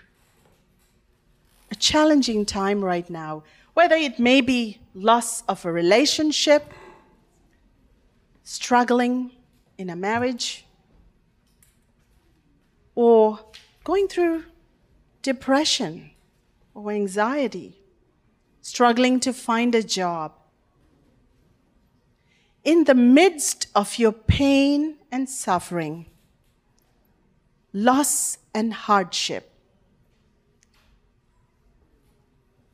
a 1.70 1.76
challenging 1.76 2.44
time 2.44 2.84
right 2.84 3.08
now, 3.08 3.44
whether 3.76 3.96
it 3.96 4.18
may 4.18 4.42
be 4.42 4.80
loss 4.96 5.44
of 5.44 5.64
a 5.64 5.72
relationship, 5.72 6.74
struggling 8.44 9.30
in 9.78 9.92
a 9.92 9.96
marriage, 9.96 10.66
or 12.96 13.42
going 13.84 14.08
through 14.08 14.46
depression 15.22 16.10
or 16.74 16.90
anxiety, 16.90 17.77
struggling 18.68 19.18
to 19.18 19.32
find 19.32 19.74
a 19.74 19.82
job. 19.82 20.34
In 22.66 22.84
the 22.84 22.94
midst 22.94 23.68
of 23.74 23.98
your 23.98 24.12
pain 24.12 24.98
and 25.10 25.30
suffering, 25.30 26.08
loss 27.72 28.38
and 28.54 28.74
hardship, 28.74 29.50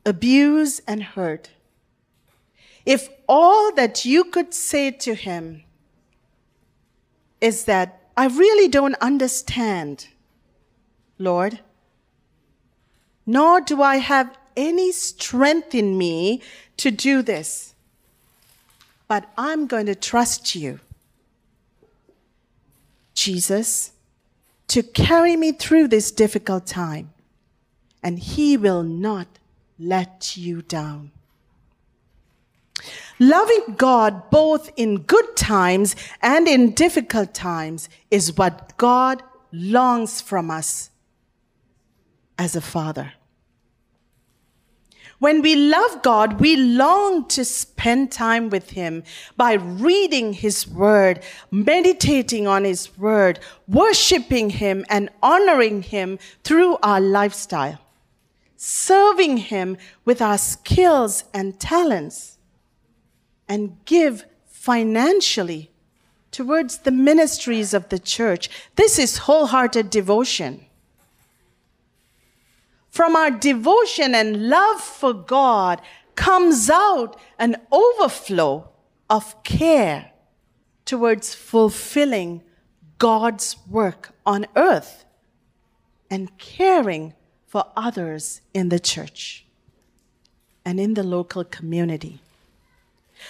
abuse 0.04 0.80
and 0.88 1.00
hurt, 1.00 1.50
if 2.84 3.08
all 3.28 3.72
that 3.74 4.04
you 4.04 4.24
could 4.24 4.52
say 4.52 4.90
to 4.90 5.14
him 5.14 5.62
is 7.40 7.66
that 7.66 8.10
I 8.16 8.26
really 8.26 8.66
don't 8.66 8.96
understand, 8.96 10.08
Lord, 11.20 11.60
nor 13.24 13.60
do 13.60 13.80
I 13.80 13.98
have 13.98 14.36
any 14.56 14.92
strength 14.92 15.74
in 15.74 15.96
me 15.96 16.42
to 16.78 16.90
do 16.90 17.22
this, 17.22 17.74
but 19.08 19.28
I'm 19.36 19.66
going 19.66 19.86
to 19.86 19.94
trust 19.94 20.54
you. 20.54 20.80
Jesus, 23.14 23.92
to 24.68 24.82
carry 24.82 25.36
me 25.36 25.52
through 25.52 25.88
this 25.88 26.10
difficult 26.10 26.66
time, 26.66 27.12
and 28.02 28.18
He 28.18 28.56
will 28.56 28.82
not 28.82 29.28
let 29.78 30.36
you 30.36 30.62
down. 30.62 31.10
Loving 33.18 33.76
God 33.76 34.30
both 34.30 34.70
in 34.76 35.02
good 35.02 35.36
times 35.36 35.94
and 36.20 36.48
in 36.48 36.72
difficult 36.72 37.32
times 37.32 37.88
is 38.10 38.36
what 38.36 38.76
God 38.76 39.22
longs 39.52 40.20
from 40.20 40.50
us 40.50 40.90
as 42.36 42.56
a 42.56 42.60
father. 42.60 43.12
When 45.18 45.42
we 45.42 45.54
love 45.54 46.02
God, 46.02 46.40
we 46.40 46.56
long 46.56 47.26
to 47.28 47.44
spend 47.44 48.10
time 48.10 48.50
with 48.50 48.70
Him 48.70 49.04
by 49.36 49.54
reading 49.54 50.32
His 50.32 50.66
Word, 50.66 51.22
meditating 51.50 52.46
on 52.46 52.64
His 52.64 52.96
Word, 52.98 53.38
worshiping 53.68 54.50
Him, 54.50 54.84
and 54.88 55.08
honoring 55.22 55.82
Him 55.82 56.18
through 56.42 56.78
our 56.82 57.00
lifestyle, 57.00 57.78
serving 58.56 59.36
Him 59.36 59.76
with 60.04 60.20
our 60.20 60.38
skills 60.38 61.24
and 61.32 61.58
talents, 61.60 62.38
and 63.48 63.76
give 63.84 64.24
financially 64.46 65.70
towards 66.30 66.78
the 66.78 66.90
ministries 66.90 67.72
of 67.72 67.88
the 67.90 67.98
church. 67.98 68.50
This 68.74 68.98
is 68.98 69.18
wholehearted 69.18 69.90
devotion. 69.90 70.63
From 72.94 73.16
our 73.16 73.32
devotion 73.32 74.14
and 74.14 74.48
love 74.48 74.80
for 74.80 75.12
God 75.12 75.82
comes 76.14 76.70
out 76.70 77.18
an 77.40 77.56
overflow 77.72 78.68
of 79.10 79.42
care 79.42 80.12
towards 80.84 81.34
fulfilling 81.34 82.44
God's 82.98 83.56
work 83.68 84.10
on 84.24 84.46
earth 84.54 85.04
and 86.08 86.38
caring 86.38 87.14
for 87.48 87.64
others 87.76 88.42
in 88.54 88.68
the 88.68 88.78
church 88.78 89.44
and 90.64 90.78
in 90.78 90.94
the 90.94 91.02
local 91.02 91.42
community. 91.42 92.20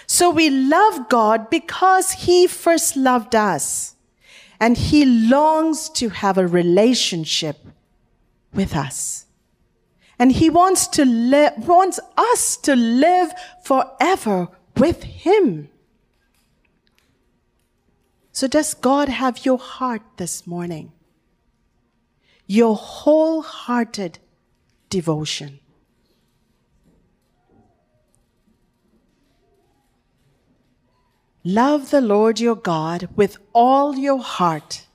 So 0.07 0.29
we 0.29 0.51
love 0.51 1.09
God 1.09 1.49
because 1.49 2.13
He 2.13 2.47
first 2.47 2.99
loved 2.99 3.35
us 3.35 3.97
and 4.61 4.77
He 4.77 5.07
longs 5.07 5.89
to 5.89 6.11
have 6.11 6.37
a 6.37 6.47
relationship 6.47 7.57
with 8.53 8.77
us. 8.77 9.24
And 10.25 10.33
he 10.33 10.49
wants 10.49 10.87
to 10.87 11.05
live, 11.05 11.69
wants 11.69 12.01
us 12.17 12.57
to 12.69 12.75
live 12.75 13.31
forever 13.63 14.49
with 14.75 15.03
him. 15.03 15.69
So 18.33 18.49
does 18.49 18.73
God 18.73 19.11
have 19.11 19.45
your 19.45 19.59
heart 19.59 20.01
this 20.17 20.47
morning? 20.47 20.93
Your 22.47 22.75
wholehearted 22.75 24.19
devotion. 24.89 25.61
Love 31.45 31.91
the 31.91 32.01
Lord 32.01 32.41
your 32.41 32.57
God 32.57 33.11
with 33.15 33.37
all 33.53 33.95
your 33.97 34.21
heart, 34.21 34.87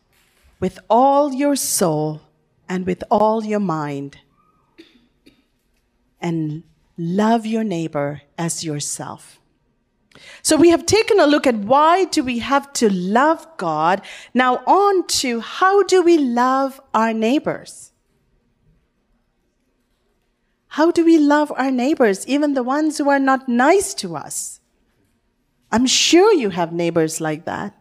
with 0.59 0.79
all 0.89 1.31
your 1.31 1.55
soul, 1.55 2.21
and 2.67 2.87
with 2.87 3.03
all 3.11 3.45
your 3.45 3.59
mind. 3.59 4.17
And 6.21 6.63
love 6.97 7.45
your 7.45 7.63
neighbor 7.63 8.21
as 8.37 8.63
yourself. 8.63 9.39
So 10.41 10.57
we 10.57 10.69
have 10.69 10.85
taken 10.85 11.19
a 11.19 11.27
look 11.27 11.47
at 11.47 11.55
why 11.55 12.05
do 12.05 12.23
we 12.23 12.39
have 12.39 12.73
to 12.73 12.89
love 12.89 13.47
God. 13.57 14.01
Now 14.33 14.57
on 14.65 15.07
to 15.07 15.39
how 15.39 15.83
do 15.83 16.01
we 16.01 16.17
love 16.17 16.81
our 16.93 17.13
neighbors? 17.13 17.93
How 20.67 20.91
do 20.91 21.03
we 21.03 21.17
love 21.17 21.51
our 21.55 21.71
neighbors, 21.71 22.27
even 22.27 22.53
the 22.53 22.63
ones 22.63 22.97
who 22.97 23.09
are 23.09 23.19
not 23.19 23.49
nice 23.49 23.93
to 23.95 24.15
us? 24.15 24.59
I'm 25.71 25.85
sure 25.85 26.33
you 26.33 26.49
have 26.49 26.73
neighbors 26.73 27.21
like 27.21 27.45
that. 27.45 27.75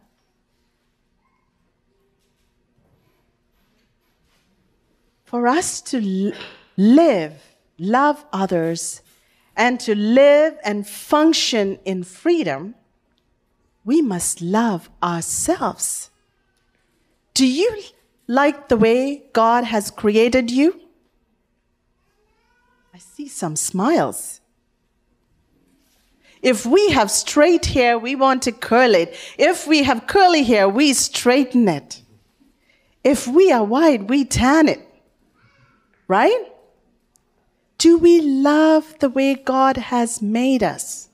For 5.24 5.46
us 5.46 5.83
to 5.83 6.33
live, 6.77 7.47
love 7.78 8.24
others, 8.32 9.02
and 9.56 9.80
to 9.80 9.94
live 9.94 10.56
and 10.64 10.86
function 10.86 11.78
in 11.84 12.04
freedom, 12.04 12.74
we 13.84 14.02
must 14.02 14.40
love 14.40 14.90
ourselves. 15.02 16.10
Do 17.34 17.46
you 17.46 17.82
like 18.26 18.68
the 18.68 18.76
way 18.76 19.24
God 19.32 19.64
has 19.64 19.90
created 19.90 20.50
you? 20.50 20.80
I 22.92 22.98
see 22.98 23.28
some 23.28 23.56
smiles. 23.56 24.40
If 26.42 26.66
we 26.66 26.90
have 26.90 27.10
straight 27.10 27.66
hair, 27.66 27.98
we 27.98 28.14
want 28.14 28.42
to 28.42 28.52
curl 28.52 28.94
it. 28.94 29.16
If 29.38 29.66
we 29.66 29.82
have 29.82 30.06
curly 30.06 30.44
hair, 30.44 30.68
we 30.68 30.92
straighten 30.92 31.68
it. 31.68 32.02
If 33.02 33.26
we 33.26 33.50
are 33.50 33.64
white, 33.64 34.08
we 34.08 34.24
tan 34.24 34.68
it. 34.68 34.80
Right? 36.06 36.44
Do 37.78 37.96
we 37.96 38.20
love 38.20 38.98
the 38.98 39.08
way 39.08 39.34
God 39.34 39.76
has 39.76 40.20
made 40.20 40.62
us? 40.64 41.08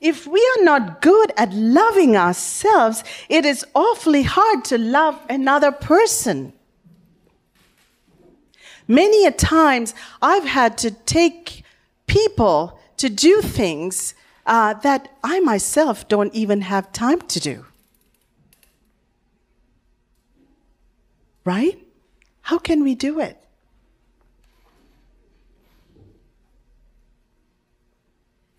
If 0.00 0.26
we 0.26 0.40
are 0.40 0.64
not 0.64 1.00
good 1.00 1.32
at 1.36 1.52
loving 1.52 2.16
ourselves, 2.16 3.02
it 3.28 3.44
is 3.44 3.64
awfully 3.74 4.24
hard 4.24 4.64
to 4.66 4.78
love 4.78 5.20
another 5.28 5.72
person. 5.72 6.52
Many 8.86 9.26
a 9.26 9.30
times 9.30 9.94
I've 10.20 10.44
had 10.44 10.78
to 10.78 10.90
take 10.90 11.62
people 12.06 12.78
to 12.96 13.08
do 13.08 13.40
things 13.42 14.14
uh, 14.46 14.74
that 14.74 15.08
I 15.22 15.40
myself 15.40 16.08
don't 16.08 16.34
even 16.34 16.62
have 16.62 16.90
time 16.92 17.20
to 17.20 17.40
do. 17.40 17.66
Right? 21.44 21.78
How 22.42 22.58
can 22.58 22.82
we 22.82 22.94
do 22.94 23.20
it? 23.20 23.42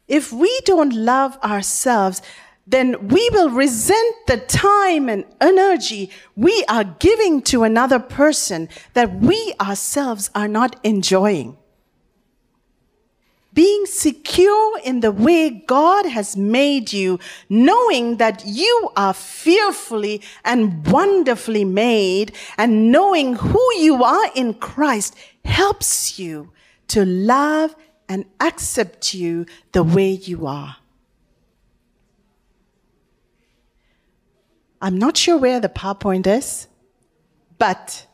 If 0.09 0.33
we 0.33 0.59
don't 0.65 0.93
love 0.93 1.37
ourselves, 1.43 2.21
then 2.65 3.07
we 3.07 3.29
will 3.31 3.51
resent 3.51 4.15
the 4.27 4.37
time 4.37 5.07
and 5.07 5.23
energy 5.39 6.11
we 6.35 6.65
are 6.67 6.83
giving 6.83 7.41
to 7.43 7.63
another 7.63 7.99
person 7.99 8.69
that 8.93 9.15
we 9.15 9.53
ourselves 9.61 10.29
are 10.33 10.47
not 10.47 10.79
enjoying. 10.83 11.57
Being 13.53 13.85
secure 13.85 14.79
in 14.79 14.99
the 14.99 15.11
way 15.11 15.49
God 15.49 16.05
has 16.05 16.37
made 16.37 16.93
you, 16.93 17.19
knowing 17.49 18.17
that 18.17 18.43
you 18.45 18.91
are 18.95 19.13
fearfully 19.13 20.21
and 20.45 20.85
wonderfully 20.87 21.65
made, 21.65 22.31
and 22.57 22.91
knowing 22.91 23.35
who 23.35 23.73
you 23.77 24.03
are 24.03 24.31
in 24.35 24.53
Christ 24.53 25.15
helps 25.43 26.19
you 26.19 26.51
to 26.89 27.05
love 27.05 27.75
and 28.09 28.25
accept 28.41 29.13
you 29.13 29.45
the 29.71 29.83
way 29.83 30.09
you 30.09 30.47
are. 30.47 30.77
I'm 34.81 34.97
not 34.97 35.15
sure 35.15 35.37
where 35.37 35.59
the 35.59 35.69
PowerPoint 35.69 36.25
is, 36.25 36.67
but 37.59 38.07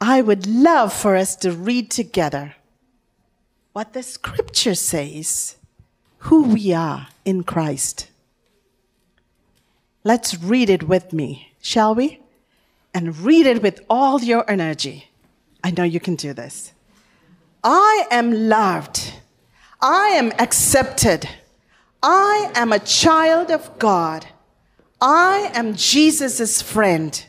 I 0.00 0.20
would 0.20 0.46
love 0.46 0.92
for 0.92 1.16
us 1.16 1.34
to 1.36 1.52
read 1.52 1.90
together 1.90 2.54
what 3.72 3.94
the 3.94 4.02
scripture 4.02 4.74
says, 4.74 5.56
who 6.18 6.42
we 6.42 6.72
are 6.74 7.08
in 7.24 7.44
Christ. 7.44 8.10
Let's 10.04 10.36
read 10.36 10.68
it 10.68 10.82
with 10.82 11.12
me, 11.12 11.52
shall 11.60 11.94
we? 11.94 12.20
And 12.92 13.16
read 13.18 13.46
it 13.46 13.62
with 13.62 13.80
all 13.88 14.20
your 14.20 14.48
energy. 14.50 15.08
I 15.62 15.70
know 15.70 15.84
you 15.84 16.00
can 16.00 16.16
do 16.16 16.32
this. 16.32 16.72
I 17.62 18.06
am 18.10 18.48
loved. 18.48 19.12
I 19.80 20.08
am 20.08 20.32
accepted. 20.38 21.28
I 22.02 22.50
am 22.54 22.72
a 22.72 22.80
child 22.80 23.50
of 23.50 23.78
God. 23.78 24.26
I 25.00 25.50
am 25.54 25.74
Jesus' 25.74 26.60
friend. 26.60 27.24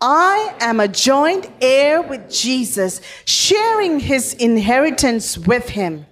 I 0.00 0.54
am 0.60 0.80
a 0.80 0.88
joint 0.88 1.48
heir 1.60 2.02
with 2.02 2.30
Jesus, 2.30 3.00
sharing 3.24 4.00
his 4.00 4.34
inheritance 4.34 5.38
with 5.38 5.70
him. 5.70 6.06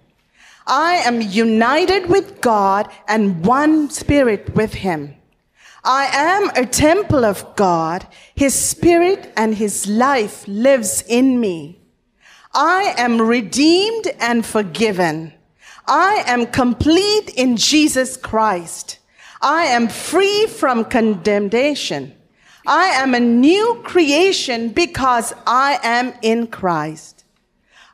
I 0.67 0.97
am 0.97 1.21
united 1.21 2.07
with 2.09 2.41
God 2.41 2.89
and 3.07 3.45
one 3.45 3.91
spirit 3.91 4.55
with 4.55 4.75
him. 4.75 5.15
I 5.85 6.07
am 6.07 6.51
a 6.57 6.67
temple 6.67 7.25
of 7.25 7.55
God. 7.55 8.07
His 8.35 8.55
spirit 8.55 9.33
and 9.37 9.55
his 9.55 9.87
life 9.87 10.45
lives 10.49 11.03
in 11.09 11.41
me. 11.41 11.81
I 12.53 12.95
am 12.97 13.21
redeemed 13.21 14.07
and 14.19 14.45
forgiven. 14.45 15.33
I 15.87 16.25
am 16.27 16.47
complete 16.47 17.31
in 17.37 17.57
Jesus 17.57 18.17
Christ. 18.17 18.99
I 19.41 19.67
am 19.67 19.89
free 19.89 20.47
from 20.47 20.85
condemnation. 20.85 22.13
I 22.67 22.87
am 22.87 23.15
a 23.15 23.21
new 23.21 23.81
creation 23.85 24.71
because 24.71 25.33
I 25.47 25.79
am 25.83 26.13
in 26.23 26.49
Christ. 26.49 27.25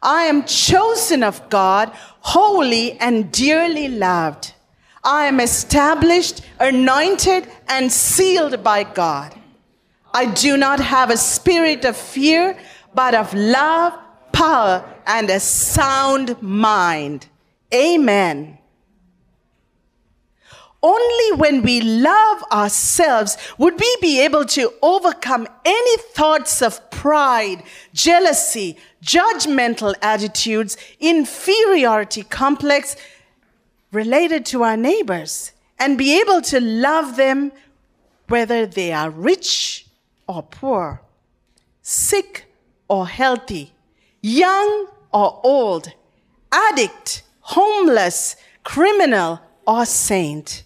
I 0.02 0.22
am 0.22 0.44
chosen 0.44 1.22
of 1.22 1.48
God, 1.50 1.92
holy 2.20 2.92
and 2.98 3.30
dearly 3.30 3.88
loved. 3.88 4.54
I 5.04 5.26
am 5.26 5.40
established, 5.40 6.42
anointed, 6.58 7.46
and 7.68 7.92
sealed 7.92 8.64
by 8.64 8.84
God. 8.84 9.34
I 10.14 10.26
do 10.26 10.56
not 10.56 10.80
have 10.80 11.10
a 11.10 11.16
spirit 11.16 11.84
of 11.84 11.96
fear, 11.96 12.56
but 12.94 13.14
of 13.14 13.34
love, 13.34 13.98
power, 14.32 14.84
and 15.06 15.28
a 15.28 15.40
sound 15.40 16.40
mind. 16.40 17.26
Amen. 17.72 18.58
Only 20.82 21.36
when 21.36 21.62
we 21.62 21.80
love 21.80 22.42
ourselves 22.50 23.38
would 23.56 23.78
we 23.78 23.96
be 24.00 24.20
able 24.20 24.44
to 24.46 24.72
overcome 24.82 25.46
any 25.64 25.96
thoughts 26.12 26.60
of 26.60 26.90
pride, 26.90 27.62
jealousy, 27.94 28.76
judgmental 29.02 29.94
attitudes, 30.02 30.76
inferiority 30.98 32.24
complex 32.24 32.96
related 33.92 34.44
to 34.46 34.64
our 34.64 34.76
neighbors 34.76 35.52
and 35.78 35.96
be 35.96 36.20
able 36.20 36.40
to 36.42 36.60
love 36.60 37.16
them 37.16 37.52
whether 38.26 38.66
they 38.66 38.92
are 38.92 39.10
rich 39.10 39.86
or 40.26 40.42
poor, 40.42 41.02
sick 41.80 42.46
or 42.88 43.06
healthy, 43.06 43.72
young 44.20 44.88
or 45.12 45.40
old, 45.44 45.92
addict, 46.50 47.22
homeless, 47.52 48.36
criminal, 48.64 49.40
or 49.66 49.84
saint. 49.84 50.64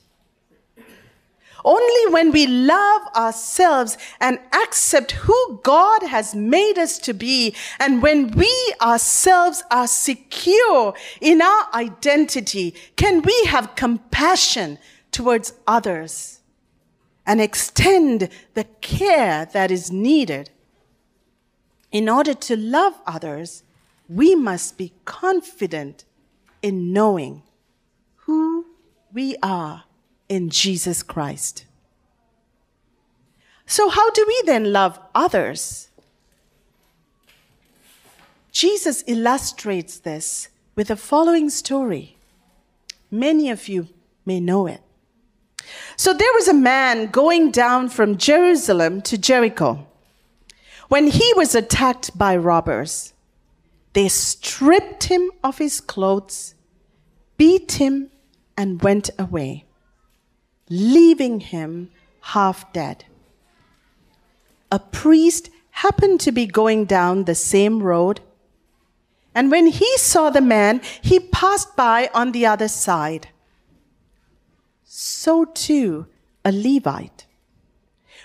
Only 1.65 2.13
when 2.13 2.31
we 2.31 2.47
love 2.47 3.03
ourselves 3.17 3.99
and 4.21 4.39
accept 4.53 5.13
who 5.13 5.61
God 5.65 6.05
has 6.05 6.33
made 6.33 6.79
us 6.79 6.99
to 7.01 7.13
be, 7.13 7.57
and 7.81 8.03
when 8.03 8.31
we 8.31 8.53
ourselves 8.81 9.65
are 9.69 9.89
secure 9.89 10.95
in 11.21 11.43
our 11.43 11.69
identity, 11.75 12.73
can 12.95 13.21
we 13.23 13.37
have 13.47 13.75
compassion 13.75 14.79
towards 15.11 15.55
others 15.67 16.41
and 17.27 17.41
extend 17.41 18.29
the 18.55 18.65
care 18.81 19.47
that 19.47 19.73
is 19.73 19.91
needed 19.91 20.51
in 21.91 22.09
order 22.09 22.35
to 22.35 22.57
love 22.57 22.95
others 23.07 23.65
we 24.09 24.37
must 24.37 24.79
be 24.79 24.93
confident 25.05 26.05
in 26.67 26.93
knowing 26.93 27.45
who 28.25 28.67
we 29.13 29.37
are 29.41 29.85
in 30.29 30.51
Jesus 30.51 31.01
Christ. 31.05 31.65
So, 33.67 33.89
how 33.89 34.11
do 34.11 34.25
we 34.27 34.43
then 34.47 34.73
love 34.73 34.99
others? 35.15 35.91
Jesus 38.51 39.05
illustrates 39.07 40.01
this 40.01 40.49
with 40.75 40.89
the 40.89 40.97
following 40.97 41.51
story. 41.51 42.17
Many 43.13 43.49
of 43.49 43.69
you 43.69 43.87
may 44.25 44.41
know 44.41 44.67
it. 44.67 44.81
So, 45.95 46.13
there 46.13 46.33
was 46.35 46.49
a 46.49 46.63
man 46.73 47.13
going 47.13 47.53
down 47.53 47.91
from 47.91 48.17
Jerusalem 48.17 49.03
to 49.03 49.17
Jericho 49.17 49.87
when 50.89 51.07
he 51.07 51.33
was 51.37 51.55
attacked 51.55 52.19
by 52.19 52.37
robbers. 52.37 53.13
They 53.93 54.09
stripped 54.09 55.05
him 55.05 55.31
of 55.43 55.59
his 55.59 55.81
clothes, 55.81 56.55
beat 57.37 57.73
him, 57.73 58.11
and 58.57 58.83
went 58.83 59.11
away, 59.19 59.65
leaving 60.71 61.41
him 61.41 61.91
half 62.21 62.73
dead. 62.73 63.05
A 64.73 64.79
priest 64.79 65.51
happened 65.71 66.21
to 66.21 66.33
be 66.33 66.47
going 66.47 66.87
down 66.87 67.25
the 67.25 67.35
same 67.35 67.83
road, 67.83 68.21
and 69.35 69.51
when 69.51 69.67
he 69.67 69.99
saw 69.99 70.31
the 70.31 70.41
man, 70.41 70.81
he 71.03 71.21
passed 71.21 71.77
by 71.77 72.11
on 72.15 72.33
the 72.33 72.47
other 72.47 72.69
side. 72.69 73.29
So 74.85 75.45
too, 75.45 76.07
a 76.45 76.51
Levite. 76.51 77.27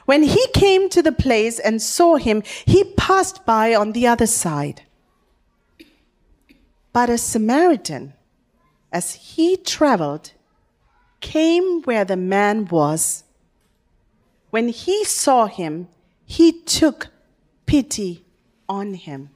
When 0.06 0.24
he 0.24 0.48
came 0.54 0.90
to 0.90 1.02
the 1.02 1.12
place 1.12 1.60
and 1.60 1.82
saw 1.82 2.16
him, 2.16 2.44
he 2.66 2.84
passed 2.96 3.46
by 3.46 3.76
on 3.76 3.92
the 3.92 4.08
other 4.08 4.28
side. 4.28 4.84
But 6.94 7.10
a 7.10 7.18
Samaritan, 7.18 8.14
as 8.92 9.14
he 9.14 9.56
traveled, 9.58 10.32
came 11.20 11.82
where 11.84 12.04
the 12.04 12.18
man 12.18 12.66
was. 12.66 13.24
When 14.50 14.70
he 14.70 15.06
saw 15.06 15.46
him, 15.46 15.88
he 16.26 16.52
took 16.52 17.08
pity 17.66 18.26
on 18.68 18.96
him. 18.96 19.30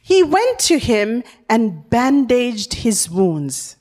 He 0.00 0.22
went 0.22 0.58
to 0.60 0.78
him 0.78 1.24
and 1.48 1.88
bandaged 1.88 2.74
his 2.74 3.08
wounds, 3.08 3.76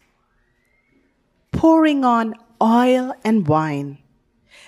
pouring 1.51 2.05
on 2.05 2.35
oil 2.61 3.13
and 3.25 3.45
wine. 3.45 3.97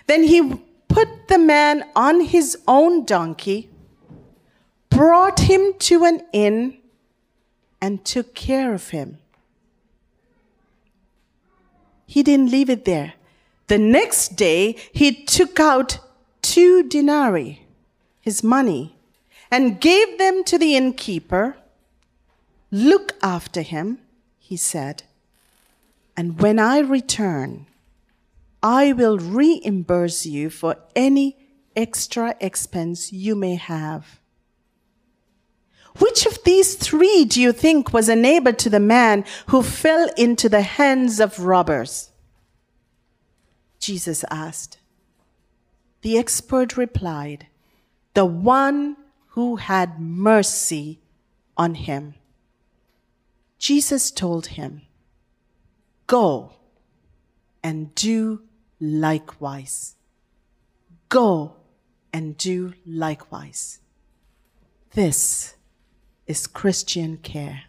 Then 0.08 0.24
he 0.24 0.62
put 0.90 1.30
the 1.30 1.38
man 1.38 1.86
on 1.96 2.22
his 2.22 2.58
own 2.68 3.06
donkey, 3.06 3.70
brought 4.90 5.40
him 5.42 5.74
to 5.80 6.04
an 6.04 6.22
inn, 6.34 6.78
and 7.82 8.04
took 8.06 8.34
care 8.34 8.74
of 8.74 8.90
him. 8.90 9.18
He 12.06 12.24
didn't 12.24 12.52
leave 12.52 12.70
it 12.70 12.86
there. 12.86 13.14
The 13.68 13.78
next 13.78 14.36
day, 14.36 14.78
he 14.94 15.24
took 15.26 15.60
out 15.60 16.00
two 16.42 16.84
denarii, 16.84 17.66
his 18.22 18.44
money, 18.44 18.96
and 19.50 19.82
gave 19.82 20.18
them 20.18 20.44
to 20.46 20.58
the 20.58 20.76
innkeeper. 20.76 21.58
Look 22.72 23.14
after 23.22 23.62
him, 23.62 24.00
he 24.38 24.58
said, 24.58 25.04
and 26.18 26.40
when 26.40 26.60
I 26.60 26.80
return, 26.80 27.68
I 28.62 28.94
will 28.94 29.18
reimburse 29.18 30.26
you 30.26 30.50
for 30.50 30.78
any 30.96 31.38
extra 31.76 32.36
expense 32.40 33.12
you 33.12 33.36
may 33.36 33.56
have. 33.56 34.20
Which 36.00 36.26
of 36.26 36.44
these 36.44 36.76
three 36.76 37.26
do 37.26 37.42
you 37.42 37.52
think 37.52 37.94
was 37.94 38.10
a 38.10 38.16
neighbor 38.16 38.52
to 38.52 38.70
the 38.70 38.80
man 38.80 39.24
who 39.48 39.64
fell 39.64 40.10
into 40.18 40.50
the 40.50 40.62
hands 40.62 41.20
of 41.20 41.40
robbers? 41.40 42.12
Jesus 43.80 44.26
asked. 44.30 44.78
The 46.02 46.18
expert 46.18 46.76
replied, 46.76 47.48
The 48.14 48.26
one 48.26 48.98
who 49.30 49.56
had 49.56 50.00
mercy 50.00 51.00
on 51.58 51.76
him. 51.76 52.16
Jesus 53.58 54.12
told 54.12 54.48
him, 54.48 54.82
Go 56.08 56.54
and 57.64 57.96
do 57.96 58.42
likewise. 58.80 59.96
Go 61.10 61.56
and 62.14 62.38
do 62.38 62.74
likewise. 62.86 63.80
This 64.92 65.55
is 66.28 66.48
Christian 66.48 67.18
care. 67.18 67.64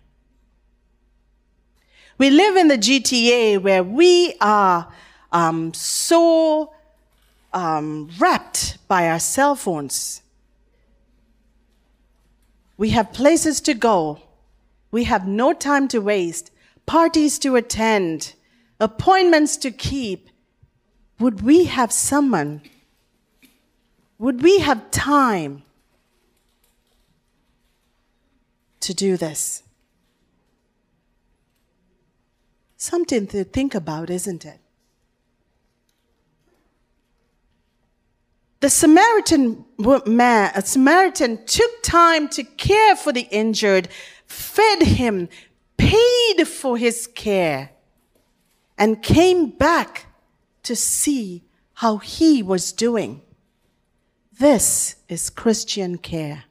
We 2.18 2.30
live 2.30 2.56
in 2.56 2.68
the 2.68 2.78
GTA 2.78 3.60
where 3.60 3.84
we 3.84 4.34
are 4.40 4.90
um, 5.32 5.74
so 5.74 6.72
um, 7.52 8.10
wrapped 8.18 8.78
by 8.88 9.08
our 9.08 9.18
cell 9.18 9.54
phones. 9.54 10.22
We 12.78 12.90
have 12.90 13.12
places 13.12 13.60
to 13.62 13.74
go. 13.74 14.20
We 14.90 15.04
have 15.04 15.26
no 15.26 15.52
time 15.52 15.88
to 15.88 15.98
waste, 15.98 16.50
parties 16.86 17.38
to 17.40 17.56
attend, 17.56 18.34
appointments 18.80 19.56
to 19.58 19.70
keep. 19.70 20.30
Would 21.18 21.42
we 21.42 21.64
have 21.64 21.92
someone? 21.92 22.62
Would 24.18 24.42
we 24.42 24.60
have 24.60 24.90
time 24.90 25.64
to 28.80 28.94
do 28.94 29.16
this? 29.16 29.62
Something 32.76 33.26
to 33.28 33.44
think 33.44 33.74
about, 33.74 34.10
isn't 34.10 34.44
it? 34.44 34.60
The 38.60 38.70
Samaritan 38.70 39.64
man, 40.06 40.50
a 40.54 40.62
Samaritan 40.62 41.44
took 41.44 41.82
time 41.82 42.28
to 42.30 42.42
care 42.42 42.96
for 42.96 43.12
the 43.12 43.28
injured, 43.30 43.88
fed 44.26 44.82
him, 44.82 45.28
paid 45.76 46.48
for 46.48 46.76
his 46.76 47.06
care, 47.06 47.70
and 48.78 49.02
came 49.02 49.50
back 49.50 50.06
to 50.62 50.74
see 50.74 51.44
how 51.74 51.98
he 51.98 52.42
was 52.42 52.72
doing. 52.72 53.22
This 54.38 54.96
is 55.08 55.30
Christian 55.30 55.98
care. 55.98 56.44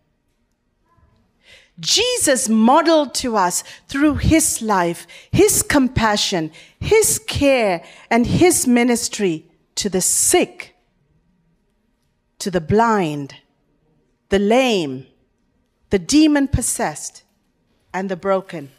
Jesus 1.80 2.48
modeled 2.48 3.14
to 3.16 3.36
us 3.36 3.64
through 3.88 4.16
his 4.16 4.62
life, 4.62 5.06
his 5.32 5.62
compassion, 5.62 6.52
his 6.80 7.20
care, 7.20 7.84
and 8.10 8.26
his 8.26 8.66
ministry 8.66 9.46
to 9.76 9.90
the 9.90 10.02
sick, 10.02 10.76
to 12.40 12.50
the 12.50 12.62
blind, 12.62 13.36
the 14.30 14.40
lame, 14.40 15.06
the 15.90 16.00
demon 16.00 16.48
possessed, 16.48 17.24
and 17.94 18.10
the 18.10 18.16
broken. 18.16 18.72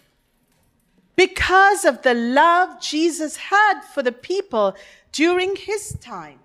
Because 1.16 1.84
of 1.84 2.02
the 2.02 2.14
love 2.14 2.80
Jesus 2.80 3.36
had 3.36 3.80
for 3.80 4.02
the 4.02 4.12
people 4.12 4.74
during 5.12 5.56
his 5.56 5.96
time 6.00 6.38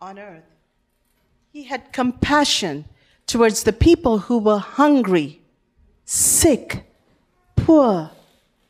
on 0.00 0.18
earth, 0.18 0.44
he 1.52 1.64
had 1.64 1.92
compassion 1.92 2.84
towards 3.26 3.64
the 3.64 3.72
people 3.72 4.18
who 4.18 4.38
were 4.38 4.58
hungry 4.58 5.37
sick, 6.10 6.84
poor, 7.54 8.10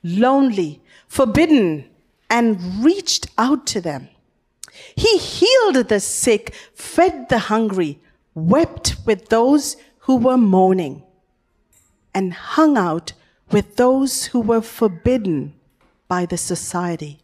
lonely, 0.03 0.83
forbidden, 1.07 1.85
and 2.29 2.85
reached 2.85 3.29
out 3.38 3.64
to 3.64 3.81
them. 3.81 4.09
He 4.96 5.18
healed 5.18 5.88
the 5.88 6.01
sick, 6.01 6.53
fed 6.74 7.29
the 7.29 7.38
hungry, 7.38 8.01
wept 8.35 8.96
with 9.07 9.29
those 9.29 9.77
who 10.01 10.16
were 10.16 10.37
mourning, 10.37 11.05
and 12.12 12.35
hung 12.35 12.77
out 12.77 13.12
with 13.53 13.77
those 13.77 14.27
who 14.27 14.40
were 14.40 14.61
forbidden 14.61 15.55
by 16.09 16.27
the 16.27 16.37
society. 16.37 17.20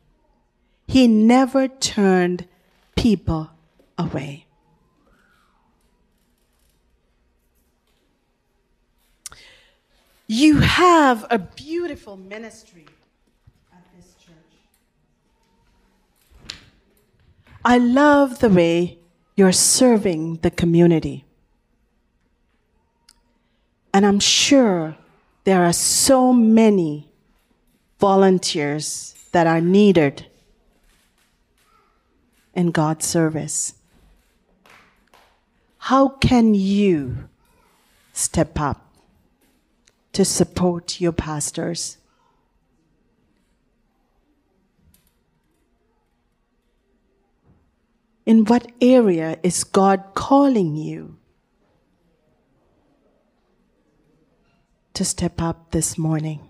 He 0.87 1.09
never 1.09 1.67
turned 1.67 2.47
people 2.95 3.51
away. 3.99 4.44
You 10.27 10.61
have 10.61 11.27
a 11.31 11.39
beautiful 11.39 12.17
ministry 12.17 12.87
at 13.73 13.85
this 13.95 14.15
church. 14.25 14.35
I 17.65 17.77
love 17.77 18.39
the 18.39 18.49
way 18.49 18.99
you're 19.37 19.53
serving 19.53 20.37
the 20.37 20.51
community. 20.51 21.25
And 23.93 24.07
I'm 24.07 24.19
sure 24.19 24.97
there 25.45 25.63
are 25.65 25.73
so 25.73 26.33
many 26.33 27.11
volunteers 27.99 29.15
that 29.33 29.47
are 29.47 29.61
needed 29.61 30.27
in 32.55 32.71
God's 32.71 33.07
service. 33.07 33.75
How 35.79 36.09
can 36.09 36.55
you 36.55 37.29
step 38.15 38.59
up? 38.59 38.84
To 40.15 40.25
support 40.25 41.01
your 41.01 41.13
pastors. 41.13 41.99
In 48.25 48.45
what 48.47 48.71
area 48.81 49.39
is 49.43 49.65
God 49.65 50.03
calling 50.15 50.77
you 50.77 51.19
to 54.95 55.05
step 55.05 55.43
up 55.43 55.73
this 55.73 55.99
morning? 55.99 56.49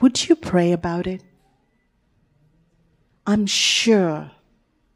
Would 0.00 0.28
you 0.28 0.36
pray 0.36 0.70
about 0.72 1.06
it? 1.06 1.22
I'm 3.26 3.46
sure 3.46 4.30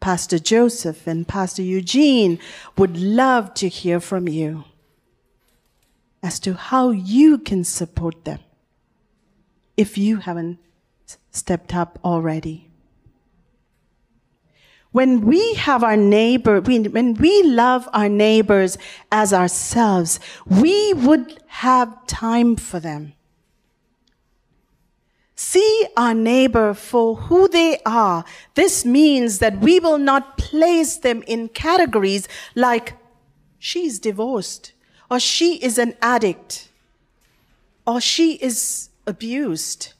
Pastor 0.01 0.39
Joseph 0.39 1.07
and 1.07 1.27
Pastor 1.27 1.63
Eugene 1.63 2.39
would 2.77 2.97
love 2.97 3.55
to 3.55 3.69
hear 3.69 3.99
from 3.99 4.29
you 4.29 4.65
as 6.23 6.39
to 6.41 6.55
how 6.55 6.91
you 6.91 7.39
can 7.39 7.65
support 7.65 8.25
them 8.25 8.39
if 9.77 9.99
you 9.99 10.19
haven't 10.19 10.59
stepped 11.31 11.75
up 11.75 11.99
already. 12.05 12.69
When 14.93 15.23
we 15.23 15.55
have 15.55 15.83
our 15.83 15.97
neighbor, 15.97 16.61
when 16.61 17.15
we 17.15 17.43
love 17.43 17.89
our 17.95 18.11
neighbors 18.11 18.77
as 19.11 19.33
ourselves, 19.33 20.21
we 20.47 20.93
would 20.93 21.43
have 21.47 22.07
time 22.07 22.57
for 22.57 22.79
them. 22.79 23.15
See 25.35 25.87
our 25.97 26.13
neighbor 26.13 26.75
for 26.75 27.17
who 27.17 27.49
they 27.49 27.81
are. 27.87 28.25
This 28.55 28.85
means 28.85 29.39
that 29.39 29.61
we 29.61 29.81
will 29.81 29.99
not 29.99 30.37
place 30.37 30.99
them 30.99 31.25
in 31.27 31.49
categories 31.49 32.29
like 32.55 32.95
she's 33.59 33.99
divorced, 33.99 34.73
or 35.13 35.21
she 35.21 35.57
is 35.57 35.77
an 35.77 35.95
addict, 36.01 36.71
or 37.87 38.01
she 38.01 38.37
is 38.37 38.89
abused. 39.07 39.93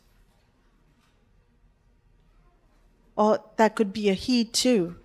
Or 3.15 3.41
that 3.59 3.75
could 3.75 3.93
be 3.93 4.09
a 4.09 4.15
he 4.15 4.43
too. 4.43 4.97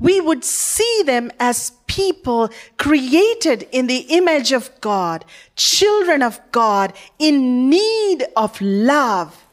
We 0.00 0.20
would 0.20 0.42
see 0.42 1.04
them 1.06 1.30
as 1.38 1.74
people 1.86 2.50
created 2.76 3.68
in 3.70 3.86
the 3.86 4.04
image 4.08 4.50
of 4.50 4.68
God, 4.80 5.24
children 5.54 6.22
of 6.22 6.40
God 6.50 6.92
in 7.20 7.70
need 7.70 8.26
of 8.36 8.60
love 8.60 9.46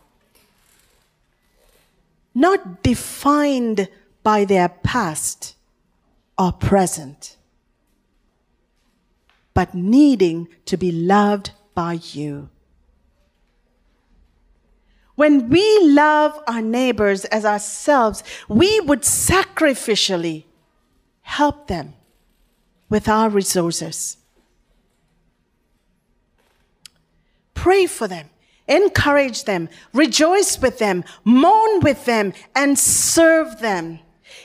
not 2.33 2.81
defined 2.81 3.89
by 4.23 4.43
their 4.43 4.69
past 4.69 5.55
or 6.35 6.51
present, 6.51 7.36
but 9.57 9.73
needing 9.73 10.47
to 10.65 10.77
be 10.77 10.91
loved 10.91 11.49
by 11.73 11.93
you. 11.93 12.47
When 15.15 15.49
we 15.49 15.79
love 15.81 16.39
our 16.45 16.61
neighbors 16.61 17.25
as 17.25 17.43
ourselves, 17.43 18.23
we 18.47 18.79
would 18.81 19.01
sacrificially 19.01 20.43
help 21.21 21.65
them 21.65 21.95
with 22.87 23.09
our 23.09 23.29
resources. 23.29 24.17
Pray 27.55 27.87
for 27.87 28.07
them 28.07 28.29
encourage 28.69 29.45
them, 29.45 29.69
rejoice 29.93 30.61
with 30.61 30.77
them, 30.77 31.01
mourn 31.23 31.79
with 31.79 32.03
them, 32.03 32.33
and 32.53 32.77
serve 32.77 33.61
them. 33.61 33.97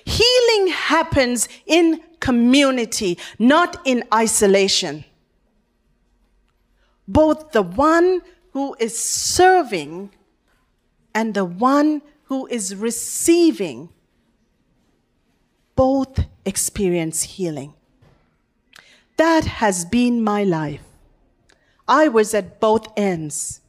Healing 0.04 0.68
happens 0.68 1.48
in 1.66 2.00
community, 2.22 3.18
not 3.38 3.76
in 3.84 4.04
isolation. 4.14 5.04
Both 7.06 7.52
the 7.52 7.60
one 7.60 8.22
who 8.52 8.74
is 8.80 8.98
serving 8.98 10.10
and 11.14 11.34
the 11.34 11.44
one 11.44 12.00
who 12.24 12.46
is 12.46 12.74
receiving 12.74 13.90
both 15.76 16.20
experience 16.46 17.22
healing. 17.34 17.74
That 19.18 19.44
has 19.44 19.84
been 19.84 20.24
my 20.24 20.44
life. 20.44 20.80
I 21.86 22.08
was 22.08 22.32
at 22.32 22.60
both 22.60 22.86
ends. 22.96 23.62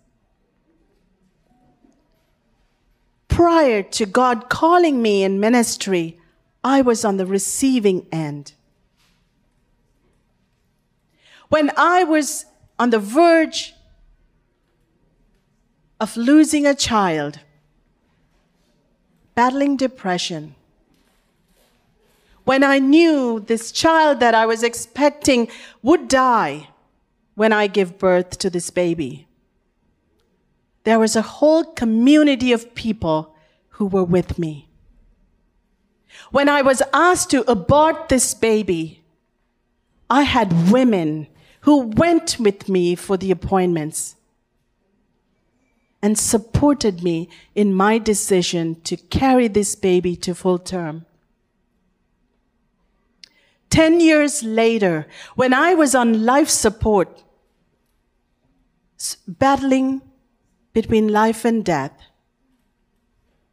prior 3.33 3.81
to 3.81 4.05
God 4.05 4.47
calling 4.47 5.01
me 5.01 5.23
in 5.23 5.39
ministry, 5.39 6.19
I 6.63 6.81
was 6.81 7.03
on 7.03 7.17
the 7.17 7.25
receiving 7.25 8.07
end. 8.11 8.53
When 11.49 11.71
I 11.77 12.03
was 12.03 12.45
on 12.79 12.89
the 12.89 12.99
verge 12.99 13.73
of 15.99 16.17
losing 16.17 16.65
a 16.65 16.73
child, 16.73 17.39
battling 19.35 19.77
depression, 19.77 20.55
when 22.43 22.63
I 22.63 22.79
knew 22.79 23.39
this 23.39 23.71
child 23.71 24.19
that 24.19 24.33
I 24.33 24.45
was 24.45 24.63
expecting 24.63 25.47
would 25.81 26.07
die 26.07 26.69
when 27.35 27.53
I 27.53 27.67
give 27.67 27.97
birth 27.97 28.37
to 28.39 28.49
this 28.49 28.69
baby 28.69 29.27
there 30.83 30.99
was 30.99 31.15
a 31.15 31.21
whole 31.21 31.63
community 31.63 32.51
of 32.51 32.75
people 32.75 33.35
who 33.69 33.85
were 33.85 34.03
with 34.03 34.37
me. 34.37 34.67
When 36.31 36.49
I 36.49 36.61
was 36.61 36.81
asked 36.93 37.29
to 37.31 37.49
abort 37.49 38.09
this 38.09 38.33
baby, 38.33 39.03
I 40.09 40.23
had 40.23 40.71
women 40.71 41.27
who 41.61 41.87
went 41.87 42.39
with 42.39 42.67
me 42.67 42.95
for 42.95 43.17
the 43.17 43.31
appointments 43.31 44.15
and 46.01 46.19
supported 46.19 47.01
me 47.01 47.29
in 47.55 47.73
my 47.73 47.97
decision 47.97 48.81
to 48.81 48.97
carry 48.97 49.47
this 49.47 49.75
baby 49.75 50.15
to 50.17 50.35
full 50.35 50.59
term. 50.59 51.05
Ten 53.69 54.01
years 54.01 54.43
later, 54.43 55.07
when 55.35 55.53
I 55.53 55.73
was 55.73 55.95
on 55.95 56.25
life 56.25 56.49
support, 56.49 57.23
battling 59.27 60.01
between 60.73 61.07
life 61.07 61.45
and 61.45 61.63
death, 61.63 61.93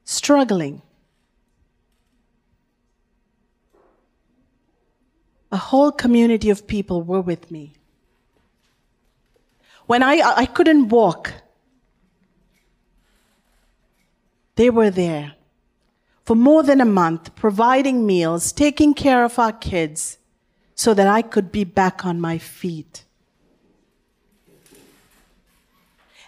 struggling. 0.05 0.83
A 5.53 5.57
whole 5.57 5.93
community 5.93 6.51
of 6.51 6.67
people 6.67 7.03
were 7.03 7.21
with 7.21 7.51
me. 7.51 7.73
When 9.87 10.03
I, 10.03 10.21
I 10.37 10.47
couldn't 10.47 10.89
walk, 10.89 11.33
they 14.55 14.71
were 14.71 14.91
there 14.91 15.35
for 16.25 16.37
more 16.37 16.63
than 16.63 16.81
a 16.81 16.85
month, 16.85 17.35
providing 17.35 18.07
meals, 18.07 18.53
taking 18.53 18.95
care 18.95 19.25
of 19.25 19.37
our 19.39 19.53
kids, 19.53 20.19
so 20.77 20.95
that 20.95 21.09
I 21.09 21.23
could 21.23 21.51
be 21.51 21.65
back 21.65 22.07
on 22.07 22.21
my 22.21 22.39
feet. 22.39 23.05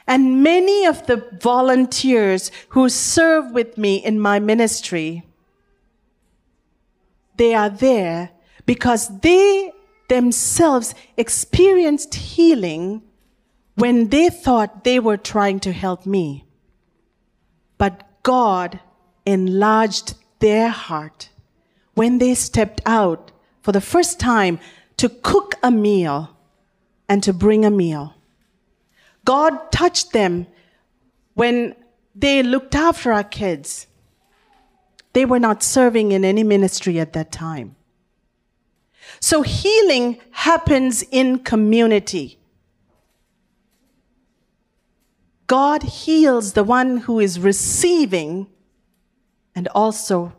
And 0.07 0.43
many 0.43 0.85
of 0.85 1.07
the 1.07 1.25
volunteers 1.41 2.51
who 2.71 2.89
serve 2.89 3.53
with 3.53 3.79
me 3.79 3.97
in 3.97 4.19
my 4.19 4.41
ministry, 4.41 5.23
they 7.37 7.55
are 7.55 7.71
there 7.71 8.31
because 8.67 9.21
they 9.21 9.73
themselves 10.09 10.95
experienced 11.17 12.15
healing 12.15 13.03
when 13.75 14.09
they 14.09 14.29
thought 14.29 14.85
they 14.85 15.01
were 15.01 15.17
trying 15.17 15.59
to 15.61 15.73
help 15.73 16.05
me. 16.05 16.45
But 17.79 18.23
God 18.23 18.81
enlarged 19.25 20.15
their 20.39 20.69
heart 20.69 21.31
when 21.95 22.19
they 22.19 22.35
stepped 22.35 22.81
out 22.85 23.33
for 23.63 23.73
the 23.73 23.81
first 23.81 24.21
time 24.21 24.59
to 24.99 25.09
cook 25.09 25.55
a 25.63 25.71
meal 25.71 26.37
and 27.09 27.23
to 27.23 27.33
bring 27.33 27.65
a 27.65 27.71
meal. 27.71 28.15
God 29.25 29.73
touched 29.73 30.13
them 30.13 30.47
when 31.35 31.75
they 32.15 32.43
looked 32.43 32.75
after 32.75 33.13
our 33.13 33.25
kids. 33.25 33.87
They 35.13 35.25
were 35.25 35.39
not 35.39 35.63
serving 35.63 36.13
in 36.13 36.25
any 36.25 36.43
ministry 36.43 36.99
at 36.99 37.13
that 37.13 37.33
time. 37.33 37.77
So 39.23 39.43
healing 39.43 40.21
happens 40.33 41.05
in 41.13 41.39
community. 41.39 42.41
God 45.47 45.85
heals 45.85 46.55
the 46.55 46.65
one 46.65 46.97
who 46.97 47.21
is 47.21 47.39
receiving 47.39 48.49
and 49.55 49.69
also 49.69 50.33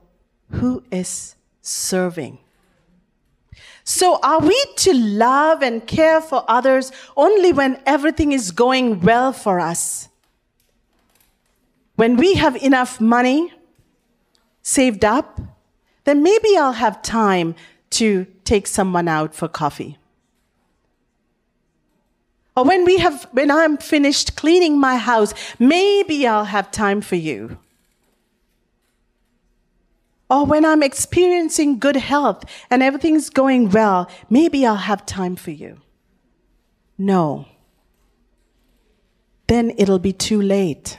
who 0.52 0.84
is 0.92 1.38
serving. 1.62 2.40
So 3.86 4.20
are 4.22 4.42
we 4.42 4.66
to 4.76 4.94
love 4.94 5.64
and 5.64 5.88
care 5.88 6.20
for 6.20 6.44
others 6.50 6.92
only 7.16 7.54
when 7.54 7.82
everything 7.86 8.34
is 8.34 8.52
going 8.52 9.00
well 9.00 9.32
for 9.32 9.62
us? 9.62 10.10
When 11.96 12.18
we 12.18 12.34
have 12.34 12.58
enough 12.58 13.00
money 13.00 13.54
saved 14.62 15.06
up, 15.06 15.40
then 16.04 16.22
maybe 16.22 16.58
I'll 16.58 16.74
have 16.74 17.02
time 17.02 17.56
to 17.92 18.28
take 18.46 18.68
someone 18.68 19.08
out 19.08 19.34
for 19.34 19.48
coffee. 19.48 19.98
Or 22.56 22.64
when 22.66 22.86
we 22.86 22.98
have, 22.98 23.28
when 23.32 23.50
I'm 23.50 23.78
finished 23.78 24.36
cleaning 24.36 24.80
my 24.80 24.98
house, 24.98 25.34
maybe 25.58 26.28
I'll 26.28 26.46
have 26.46 26.70
time 26.72 27.02
for 27.02 27.16
you. 27.16 27.58
Or 30.30 30.46
when 30.46 30.66
I'm 30.66 30.84
experiencing 30.84 31.80
good 31.80 31.96
health 31.96 32.44
and 32.70 32.82
everything's 32.82 33.30
going 33.30 33.70
well, 33.70 34.10
maybe 34.30 34.66
I'll 34.66 34.76
have 34.76 35.06
time 35.06 35.36
for 35.36 35.52
you. 35.52 35.82
No. 36.98 37.46
Then 39.48 39.74
it'll 39.78 40.00
be 40.00 40.14
too 40.14 40.42
late. 40.42 40.98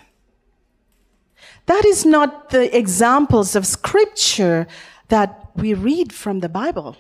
That 1.67 1.85
is 1.85 2.05
not 2.05 2.51
the 2.51 2.77
examples 2.77 3.57
of 3.57 3.67
scripture 3.67 4.67
that 5.09 5.51
we 5.55 5.73
read 5.73 6.13
from 6.13 6.41
the 6.41 6.49
Bible. 6.49 6.97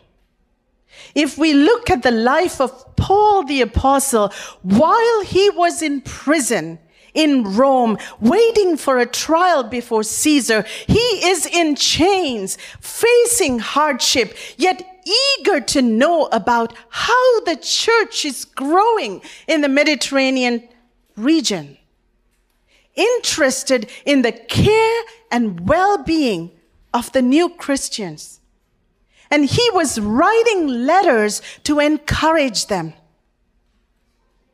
If 1.14 1.38
we 1.38 1.52
look 1.52 1.90
at 1.90 2.02
the 2.02 2.10
life 2.10 2.60
of 2.60 2.96
Paul 2.96 3.44
the 3.44 3.60
apostle, 3.60 4.32
while 4.62 5.22
he 5.22 5.50
was 5.50 5.82
in 5.82 6.00
prison, 6.00 6.78
in 7.14 7.44
Rome, 7.44 7.96
waiting 8.20 8.76
for 8.76 8.98
a 8.98 9.06
trial 9.06 9.62
before 9.62 10.02
Caesar. 10.02 10.64
He 10.86 10.98
is 10.98 11.46
in 11.46 11.76
chains, 11.76 12.58
facing 12.80 13.60
hardship, 13.60 14.36
yet 14.56 14.82
eager 15.38 15.60
to 15.60 15.80
know 15.80 16.26
about 16.32 16.74
how 16.88 17.40
the 17.40 17.56
church 17.56 18.24
is 18.24 18.44
growing 18.44 19.22
in 19.46 19.60
the 19.60 19.68
Mediterranean 19.68 20.68
region. 21.16 21.78
Interested 22.96 23.88
in 24.04 24.22
the 24.22 24.32
care 24.32 25.02
and 25.30 25.68
well-being 25.68 26.50
of 26.92 27.12
the 27.12 27.22
new 27.22 27.48
Christians. 27.48 28.40
And 29.34 29.44
he 29.44 29.66
was 29.72 29.98
writing 29.98 30.68
letters 30.68 31.42
to 31.64 31.80
encourage 31.80 32.68
them. 32.68 32.94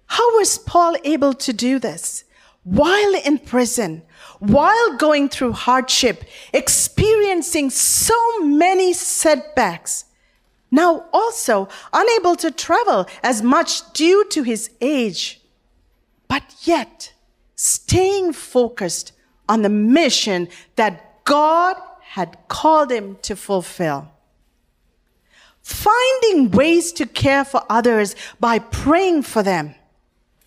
How 0.07 0.39
was 0.39 0.57
Paul 0.59 0.97
able 1.05 1.35
to 1.35 1.53
do 1.53 1.79
this? 1.79 2.25
while 2.63 3.15
in 3.15 3.39
prison, 3.39 4.03
while 4.39 4.97
going 4.97 5.29
through 5.29 5.53
hardship, 5.53 6.25
experiencing 6.53 7.71
so 7.71 8.41
many 8.41 8.93
setbacks, 8.93 10.05
now 10.71 11.07
also 11.13 11.69
unable 11.93 12.37
to 12.37 12.51
travel 12.51 13.07
as 13.23 13.43
much 13.43 13.93
due 13.93 14.25
to 14.29 14.43
his 14.43 14.71
age, 14.81 15.41
but 16.29 16.43
yet 16.63 17.13
staying 17.57 18.33
focused 18.33 19.13
on 19.49 19.63
the 19.63 19.69
mission 19.69 20.49
that 20.77 21.25
God 21.25 21.77
had 22.03 22.37
called 22.49 22.93
him 22.93 23.19
to 23.23 23.35
fulfill. 23.35 24.09
Finding 25.71 26.51
ways 26.51 26.93
to 26.93 27.07
care 27.07 27.45
for 27.45 27.63
others 27.71 28.17
by 28.39 28.59
praying 28.59 29.23
for 29.23 29.43
them 29.43 29.75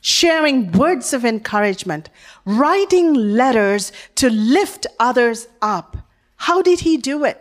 sharing 0.06 0.70
words 0.74 1.14
of 1.14 1.24
encouragement, 1.24 2.10
writing 2.44 3.14
letters 3.14 3.94
to 4.16 4.30
lift 4.30 4.86
others 5.00 5.48
up. 5.62 5.96
How 6.36 6.62
did 6.62 6.82
he 6.82 6.98
do 6.98 7.24
it? 7.24 7.40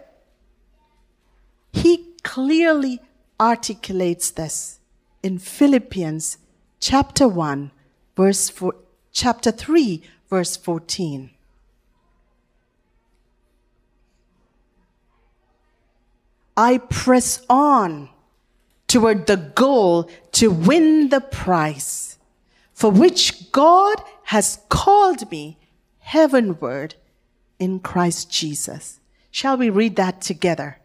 He 1.72 2.14
clearly 2.22 3.00
articulates 3.40 4.30
this 4.30 4.78
in 5.24 5.40
Philippians 5.40 6.38
chapter 6.78 7.26
1 7.26 7.72
verse 8.16 8.48
4, 8.48 8.76
chapter 9.10 9.50
3 9.50 10.00
verse 10.30 10.56
14. 10.56 11.30
I 16.56 16.78
press 16.78 17.44
on 17.48 18.10
toward 18.86 19.26
the 19.26 19.36
goal 19.36 20.10
to 20.32 20.50
win 20.50 21.08
the 21.08 21.20
prize 21.20 22.18
for 22.74 22.90
which 22.90 23.50
God 23.52 23.96
has 24.24 24.58
called 24.68 25.30
me 25.30 25.58
heavenward 26.00 26.94
in 27.58 27.80
Christ 27.80 28.30
Jesus. 28.30 29.00
Shall 29.30 29.56
we 29.56 29.70
read 29.70 29.96
that 29.96 30.20
together? 30.20 30.78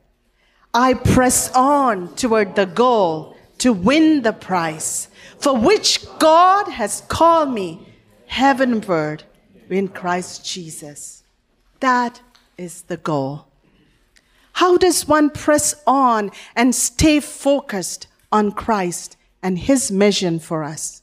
I 0.74 0.94
press 0.94 1.52
on 1.54 2.16
toward 2.16 2.56
the 2.56 2.66
goal 2.66 3.36
to 3.58 3.74
win 3.74 4.22
the 4.22 4.34
prize 4.34 5.10
for 5.40 5.58
which 5.58 6.06
God 6.20 6.68
has 6.70 7.02
called 7.08 7.52
me 7.52 7.88
heavenward 8.28 9.24
in 9.70 9.88
Christ 9.88 10.46
Jesus. 10.46 11.24
That 11.80 12.22
is 12.58 12.84
the 12.84 12.98
goal. 12.98 13.47
How 14.62 14.78
does 14.78 15.08
one 15.08 15.30
press 15.30 15.76
on 15.86 16.32
and 16.56 16.74
stay 16.74 17.20
focused 17.20 18.08
on 18.32 18.52
Christ 18.52 19.18
and 19.42 19.58
his 19.58 19.92
mission 19.92 20.40
for 20.40 20.64
us? 20.64 21.02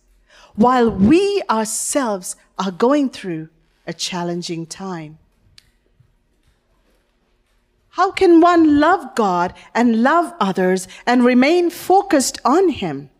while 0.56 0.90
we 0.90 1.42
ourselves 1.50 2.36
are 2.58 2.70
going 2.70 3.10
through 3.10 3.48
a 3.86 3.92
challenging 3.92 4.66
time. 4.66 5.18
How 7.90 8.10
can 8.10 8.40
one 8.40 8.80
love 8.80 9.14
God 9.14 9.54
and 9.74 10.02
love 10.02 10.32
others 10.40 10.88
and 11.06 11.24
remain 11.24 11.70
focused 11.70 12.40
on 12.44 12.70
Him? 12.70 13.10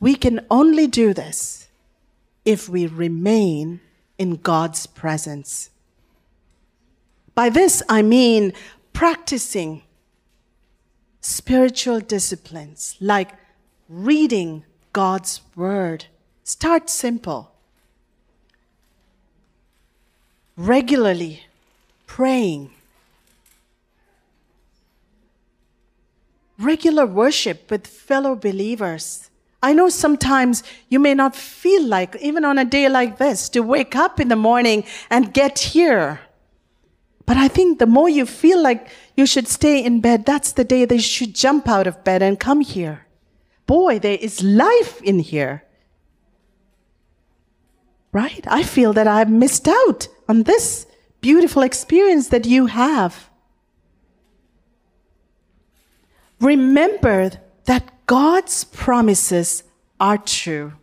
We 0.00 0.14
can 0.14 0.44
only 0.50 0.86
do 0.86 1.12
this 1.14 1.68
if 2.44 2.68
we 2.68 2.86
remain 2.86 3.80
in 4.18 4.36
God's 4.36 4.86
presence. 4.86 5.70
By 7.34 7.48
this, 7.48 7.82
I 7.88 8.02
mean 8.02 8.52
practicing 8.92 9.82
spiritual 11.20 12.00
disciplines 12.00 12.96
like 13.00 13.30
reading 13.88 14.64
God's 14.92 15.40
Word. 15.56 16.06
Start 16.44 16.90
simple. 16.90 17.52
Regularly 20.56 21.44
praying. 22.06 22.70
Regular 26.58 27.06
worship 27.06 27.70
with 27.70 27.86
fellow 27.86 28.36
believers. 28.36 29.30
I 29.62 29.72
know 29.72 29.88
sometimes 29.88 30.62
you 30.90 30.98
may 30.98 31.14
not 31.14 31.34
feel 31.34 31.84
like, 31.84 32.16
even 32.20 32.44
on 32.44 32.58
a 32.58 32.64
day 32.64 32.88
like 32.88 33.16
this, 33.18 33.48
to 33.50 33.60
wake 33.60 33.96
up 33.96 34.20
in 34.20 34.28
the 34.28 34.36
morning 34.36 34.84
and 35.08 35.32
get 35.32 35.58
here. 35.58 36.20
But 37.24 37.36
I 37.36 37.48
think 37.48 37.78
the 37.78 37.86
more 37.86 38.08
you 38.08 38.26
feel 38.26 38.62
like 38.62 38.88
you 39.16 39.26
should 39.26 39.48
stay 39.48 39.82
in 39.82 40.00
bed, 40.00 40.26
that's 40.26 40.52
the 40.52 40.64
day 40.64 40.84
they 40.84 40.98
should 40.98 41.34
jump 41.34 41.68
out 41.68 41.86
of 41.86 42.04
bed 42.04 42.22
and 42.22 42.38
come 42.38 42.60
here 42.60 43.06
boy, 43.72 43.98
there 43.98 44.18
is 44.20 44.42
life 44.42 45.00
in 45.02 45.18
here. 45.18 45.64
Right? 48.12 48.44
I 48.46 48.62
feel 48.62 48.92
that 48.92 49.06
I've 49.06 49.30
missed 49.30 49.66
out 49.66 50.08
on 50.28 50.42
this 50.42 50.86
beautiful 51.22 51.62
experience 51.62 52.28
that 52.28 52.44
you 52.44 52.66
have. 52.66 53.30
Remember 56.38 57.30
that 57.64 58.06
God's 58.06 58.64
promises 58.64 59.64
are 59.98 60.18
true. 60.18 60.74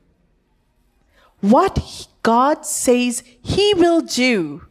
What 1.41 2.07
God 2.23 2.65
says 2.65 3.23
He 3.43 3.73
will 3.75 4.01
do, 4.01 4.65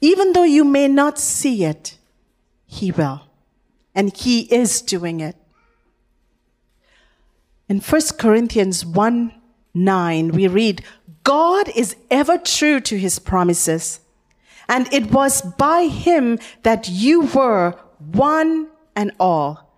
even 0.00 0.32
though 0.32 0.44
you 0.44 0.64
may 0.64 0.88
not 0.88 1.18
see 1.18 1.64
it, 1.64 1.98
He 2.66 2.90
will. 2.90 3.22
And 3.94 4.16
He 4.16 4.42
is 4.52 4.82
doing 4.82 5.20
it. 5.20 5.36
In 7.68 7.80
1 7.80 8.00
Corinthians 8.18 8.84
1 8.84 9.34
9, 9.72 10.32
we 10.32 10.48
read, 10.48 10.82
God 11.22 11.68
is 11.76 11.94
ever 12.10 12.38
true 12.38 12.80
to 12.80 12.98
his 12.98 13.20
promises. 13.20 14.00
And 14.68 14.92
it 14.92 15.12
was 15.12 15.42
by 15.42 15.86
him 15.86 16.38
that 16.64 16.88
you 16.88 17.22
were 17.26 17.76
one 17.98 18.68
and 18.96 19.12
all 19.20 19.70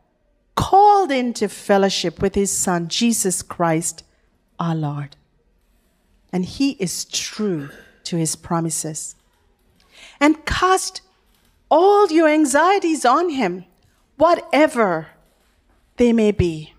called 0.55 1.11
into 1.11 1.49
fellowship 1.49 2.21
with 2.21 2.35
his 2.35 2.51
son, 2.51 2.89
Jesus 2.89 3.43
Christ, 3.43 4.05
our 4.59 4.75
Lord. 4.75 5.17
And 6.33 6.45
he 6.45 6.73
is 6.73 7.05
true 7.05 7.71
to 8.05 8.17
his 8.17 8.37
promises. 8.37 9.15
And 10.23 10.47
cast 10.47 11.03
all 11.69 12.11
your 12.11 12.29
anxieties 12.29 13.05
on 13.05 13.29
him, 13.31 13.67
whatever 14.17 15.09
they 15.97 16.15
may 16.15 16.31
be 16.31 16.73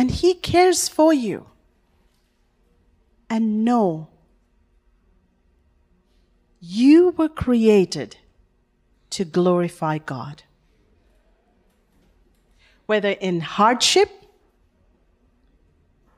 and 0.00 0.10
He 0.10 0.32
cares 0.32 0.88
for 0.88 1.12
you. 1.12 1.46
And 3.28 3.64
know 3.64 4.08
you 6.58 7.10
were 7.10 7.28
created 7.28 8.16
to 9.10 9.26
glorify 9.26 9.98
God. 9.98 10.42
Whether 12.86 13.10
in 13.10 13.40
hardship, 13.40 14.10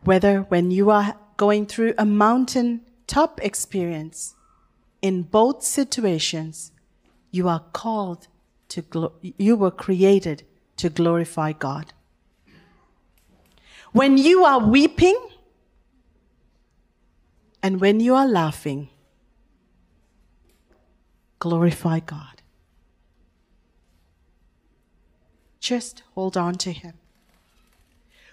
whether 0.05 0.43
when 0.43 0.71
you 0.71 0.91
are 0.91 1.17
going 1.37 1.67
through 1.67 1.95
a 1.99 2.07
mountain 2.07 2.83
top 3.07 3.41
experience, 3.43 4.35
in 5.03 5.23
both 5.23 5.63
situations, 5.63 6.73
you 7.31 7.49
are 7.49 7.65
called 7.73 8.29
to, 8.69 9.13
you 9.21 9.57
were 9.57 9.71
created 9.71 10.45
to 10.79 10.89
glorify 10.89 11.53
God. 11.53 11.93
when 13.93 14.17
you 14.17 14.45
are 14.45 14.59
weeping 14.59 15.19
and 17.63 17.81
when 17.81 18.01
you 18.01 18.15
are 18.15 18.27
laughing, 18.27 18.89
glorify 21.39 22.01
God. 22.01 22.43
Just 25.61 26.03
hold 26.15 26.37
on 26.37 26.55
to 26.57 26.73
Him. 26.73 26.95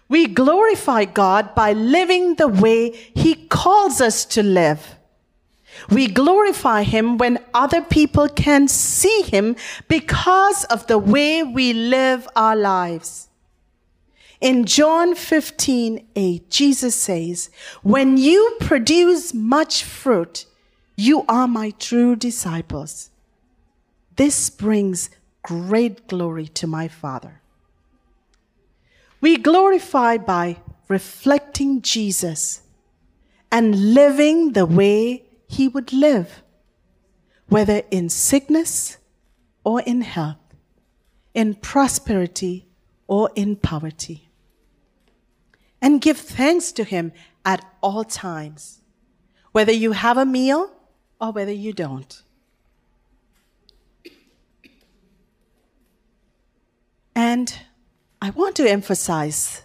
We 0.07 0.25
glorify 0.25 1.05
God 1.05 1.53
by 1.53 1.73
living 1.73 2.35
the 2.35 2.47
way 2.47 2.91
He 2.91 3.35
calls 3.35 4.01
us 4.01 4.25
to 4.25 4.41
live. 4.41 4.95
We 5.89 6.07
glorify 6.07 6.83
Him 6.83 7.17
when 7.17 7.43
other 7.53 7.81
people 7.81 8.27
can 8.27 8.67
see 8.67 9.21
Him 9.23 9.55
because 9.87 10.63
of 10.65 10.87
the 10.87 10.97
way 10.97 11.43
we 11.43 11.73
live 11.73 12.27
our 12.35 12.55
lives. 12.55 13.29
In 14.41 14.65
John 14.65 15.15
15, 15.15 16.07
8, 16.15 16.49
Jesus 16.49 16.95
says, 16.95 17.49
When 17.83 18.17
you 18.17 18.57
produce 18.59 19.33
much 19.33 19.83
fruit, 19.83 20.45
you 20.95 21.25
are 21.27 21.47
my 21.47 21.71
true 21.71 22.15
disciples. 22.15 23.09
This 24.15 24.49
brings 24.49 25.09
great 25.43 26.07
glory 26.07 26.47
to 26.47 26.67
my 26.67 26.87
Father. 26.87 27.41
We 29.21 29.37
glorify 29.37 30.17
by 30.17 30.57
reflecting 30.87 31.81
Jesus 31.81 32.61
and 33.51 33.93
living 33.93 34.53
the 34.53 34.65
way 34.65 35.23
he 35.49 35.67
would 35.67 35.91
live, 35.91 36.43
whether 37.47 37.81
in 37.89 38.07
sickness 38.07 38.97
or 39.63 39.81
in 39.81 40.01
health, 40.01 40.37
in 41.33 41.55
prosperity 41.55 42.67
or 43.07 43.31
in 43.33 43.55
poverty. 43.55 44.29
And 45.81 45.99
give 45.99 46.17
thanks 46.17 46.71
to 46.73 46.83
him 46.83 47.11
at 47.43 47.65
all 47.81 48.03
times, 48.03 48.81
whether 49.51 49.71
you 49.71 49.93
have 49.93 50.17
a 50.17 50.25
meal 50.25 50.71
or 51.19 51.31
whether 51.31 51.51
you 51.51 51.73
don't. 51.73 52.21
And 57.15 57.51
I 58.21 58.29
want 58.29 58.55
to 58.57 58.69
emphasize 58.69 59.63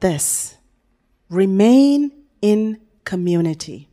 this 0.00 0.56
remain 1.30 2.10
in 2.42 2.80
community. 3.04 3.91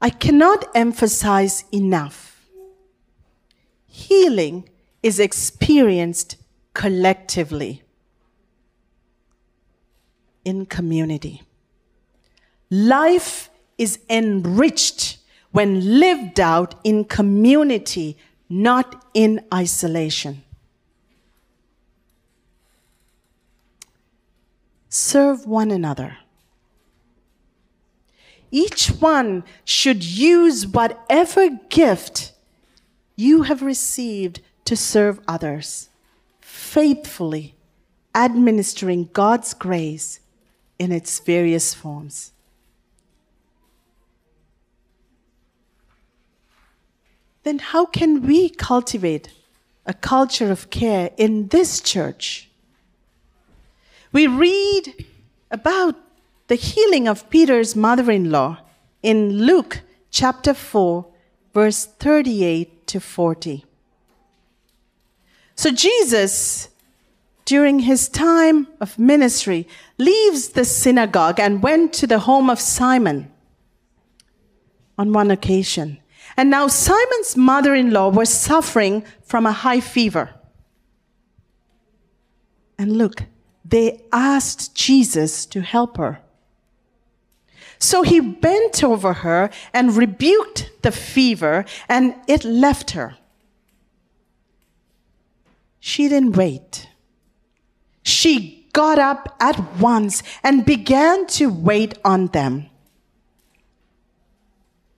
I 0.00 0.10
cannot 0.10 0.66
emphasize 0.74 1.64
enough. 1.72 2.46
Healing 3.86 4.68
is 5.02 5.20
experienced 5.20 6.36
collectively 6.72 7.82
in 10.44 10.66
community. 10.66 11.42
Life 12.70 13.50
is 13.76 13.98
enriched 14.08 15.18
when 15.50 15.98
lived 16.00 16.38
out 16.40 16.76
in 16.84 17.04
community, 17.04 18.16
not 18.48 19.04
in 19.12 19.44
isolation. 19.52 20.44
Serve 24.88 25.46
one 25.46 25.70
another. 25.70 26.16
Each 28.50 28.88
one 28.88 29.44
should 29.64 30.04
use 30.04 30.66
whatever 30.66 31.50
gift 31.68 32.32
you 33.16 33.42
have 33.42 33.62
received 33.62 34.40
to 34.64 34.76
serve 34.76 35.20
others, 35.28 35.88
faithfully 36.40 37.54
administering 38.14 39.08
God's 39.12 39.54
grace 39.54 40.20
in 40.78 40.90
its 40.90 41.20
various 41.20 41.74
forms. 41.74 42.32
Then, 47.42 47.58
how 47.58 47.86
can 47.86 48.26
we 48.26 48.48
cultivate 48.48 49.32
a 49.86 49.94
culture 49.94 50.50
of 50.50 50.70
care 50.70 51.10
in 51.16 51.48
this 51.48 51.80
church? 51.80 52.48
We 54.12 54.26
read 54.26 55.06
about 55.50 55.96
the 56.50 56.56
healing 56.56 57.06
of 57.06 57.30
Peter's 57.30 57.76
mother 57.76 58.10
in 58.10 58.28
law 58.32 58.58
in 59.04 59.46
Luke 59.46 59.82
chapter 60.10 60.52
4, 60.52 61.06
verse 61.54 61.86
38 61.86 62.88
to 62.88 62.98
40. 62.98 63.64
So 65.54 65.70
Jesus, 65.70 66.68
during 67.44 67.78
his 67.78 68.08
time 68.08 68.66
of 68.80 68.98
ministry, 68.98 69.68
leaves 69.96 70.48
the 70.48 70.64
synagogue 70.64 71.38
and 71.38 71.62
went 71.62 71.92
to 71.92 72.08
the 72.08 72.18
home 72.18 72.50
of 72.50 72.58
Simon 72.58 73.30
on 74.98 75.12
one 75.12 75.30
occasion. 75.30 76.00
And 76.36 76.50
now 76.50 76.66
Simon's 76.66 77.36
mother 77.36 77.76
in 77.76 77.92
law 77.92 78.08
was 78.08 78.28
suffering 78.28 79.04
from 79.22 79.46
a 79.46 79.52
high 79.52 79.78
fever. 79.78 80.34
And 82.76 82.98
look, 82.98 83.22
they 83.64 84.02
asked 84.12 84.74
Jesus 84.74 85.46
to 85.46 85.60
help 85.60 85.96
her. 85.96 86.18
So 87.80 88.02
he 88.02 88.20
bent 88.20 88.84
over 88.84 89.14
her 89.14 89.50
and 89.72 89.96
rebuked 89.96 90.70
the 90.82 90.92
fever, 90.92 91.64
and 91.88 92.14
it 92.28 92.44
left 92.44 92.90
her. 92.90 93.16
She 95.80 96.06
didn't 96.08 96.36
wait. 96.36 96.88
She 98.02 98.68
got 98.74 98.98
up 98.98 99.34
at 99.40 99.78
once 99.78 100.22
and 100.44 100.66
began 100.66 101.26
to 101.28 101.46
wait 101.46 101.96
on 102.04 102.26
them. 102.28 102.66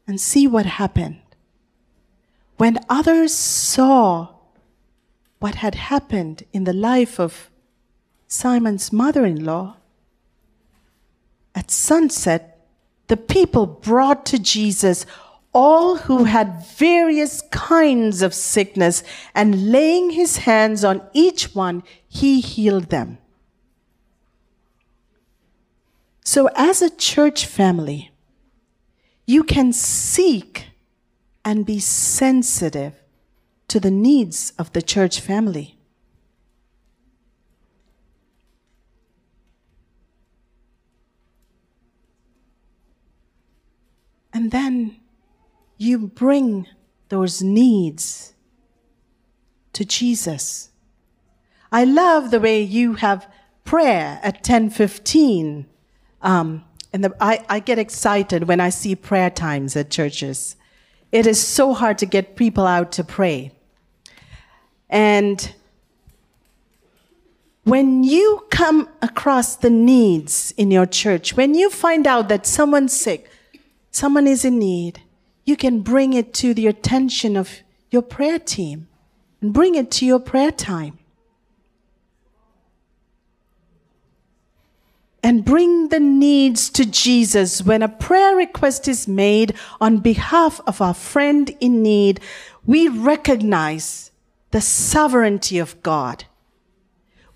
And 0.07 0.21
see 0.21 0.49
what 0.49 0.67
happened. 0.67 1.21
When 2.57 2.81
others 2.89 3.33
saw 3.33 4.29
what 5.39 5.55
had 5.55 5.77
happened 5.77 6.43
in 6.53 6.65
the 6.65 6.73
life 6.73 7.21
of 7.21 7.49
Simon's 8.27 8.93
mother 8.93 9.25
in 9.25 9.45
law, 9.45 9.77
at 11.55 11.71
sunset, 11.71 12.52
the 13.09 13.17
people 13.17 13.67
brought 13.67 14.25
to 14.27 14.39
Jesus 14.39 15.07
all 15.53 15.97
who 15.97 16.25
had 16.25 16.65
various 16.67 17.43
kinds 17.51 18.23
of 18.23 18.33
sickness, 18.33 19.03
and 19.35 19.71
laying 19.71 20.11
his 20.11 20.39
hands 20.39 20.83
on 20.83 21.03
each 21.13 21.55
one, 21.55 21.83
he 22.09 22.41
healed 22.41 22.89
them. 22.89 23.19
So, 26.25 26.49
as 26.55 26.81
a 26.81 26.89
church 26.89 27.45
family, 27.45 28.13
you 29.27 29.45
can 29.45 29.73
seek 29.73 30.69
and 31.45 31.67
be 31.67 31.81
sensitive 31.81 32.95
to 33.69 33.79
the 33.79 33.91
needs 33.91 34.53
of 34.59 34.73
the 34.73 34.83
church 34.83 35.21
family. 35.21 35.77
And 44.43 44.51
then 44.51 44.97
you 45.79 46.09
bring 46.09 46.67
those 47.11 47.43
needs 47.43 48.35
to 49.73 49.85
Jesus. 49.85 50.71
I 51.71 51.85
love 51.85 52.33
the 52.33 52.41
way 52.41 52.61
you 52.61 52.95
have 52.95 53.33
prayer 53.65 54.19
at 54.21 54.39
1015. 54.39 55.67
Um, 56.23 56.65
and 56.93 57.05
the, 57.05 57.15
I, 57.21 57.45
I 57.49 57.61
get 57.61 57.79
excited 57.79 58.49
when 58.49 58.59
I 58.59 58.71
see 58.71 58.97
prayer 58.97 59.31
times 59.31 59.77
at 59.77 59.91
churches. 59.91 60.57
It 61.13 61.25
is 61.25 61.41
so 61.41 61.73
hard 61.73 61.97
to 61.99 62.07
get 62.07 62.35
people 62.35 62.67
out 62.67 62.91
to 62.93 63.05
pray. 63.05 63.53
And 64.91 65.55
when 67.63 68.03
you 68.03 68.45
come 68.51 68.89
across 69.03 69.55
the 69.55 69.71
needs 69.71 70.53
in 70.57 70.73
your 70.73 70.87
church, 70.87 71.37
when 71.37 71.55
you 71.55 71.71
find 71.71 72.09
out 72.09 72.29
that 72.29 72.45
someone's 72.45 72.93
sick, 72.93 73.29
someone 73.93 74.27
is 74.27 74.45
in 74.45 74.59
need, 74.59 75.03
you 75.45 75.57
can 75.57 75.81
bring 75.81 76.15
it 76.15 76.35
to 76.35 76.55
the 76.55 76.67
attention 76.67 77.37
of 77.37 77.61
your 77.91 78.03
prayer 78.03 78.39
team 78.39 78.89
and 79.41 79.53
bring 79.53 79.75
it 79.75 79.91
to 79.93 80.07
your 80.07 80.19
prayer 80.19 80.51
time. 80.51 80.99
And 85.23 85.45
bring 85.45 85.89
the 85.89 86.01
needs 86.01 86.69
to 86.71 86.85
Jesus 86.85 87.63
when 87.63 87.83
a 87.83 87.89
prayer 87.89 88.35
request 88.35 88.89
is 88.89 89.07
made 89.07 89.55
on 89.81 89.99
behalf 89.99 90.61
of 90.67 90.81
our 90.81 90.95
friend 90.95 91.55
in 91.61 91.81
need. 91.83 92.21
We 92.67 92.89
recognize 92.89 94.11
the 94.51 94.61
sovereignty 94.61 95.59
of 95.59 95.81
God. 95.83 96.25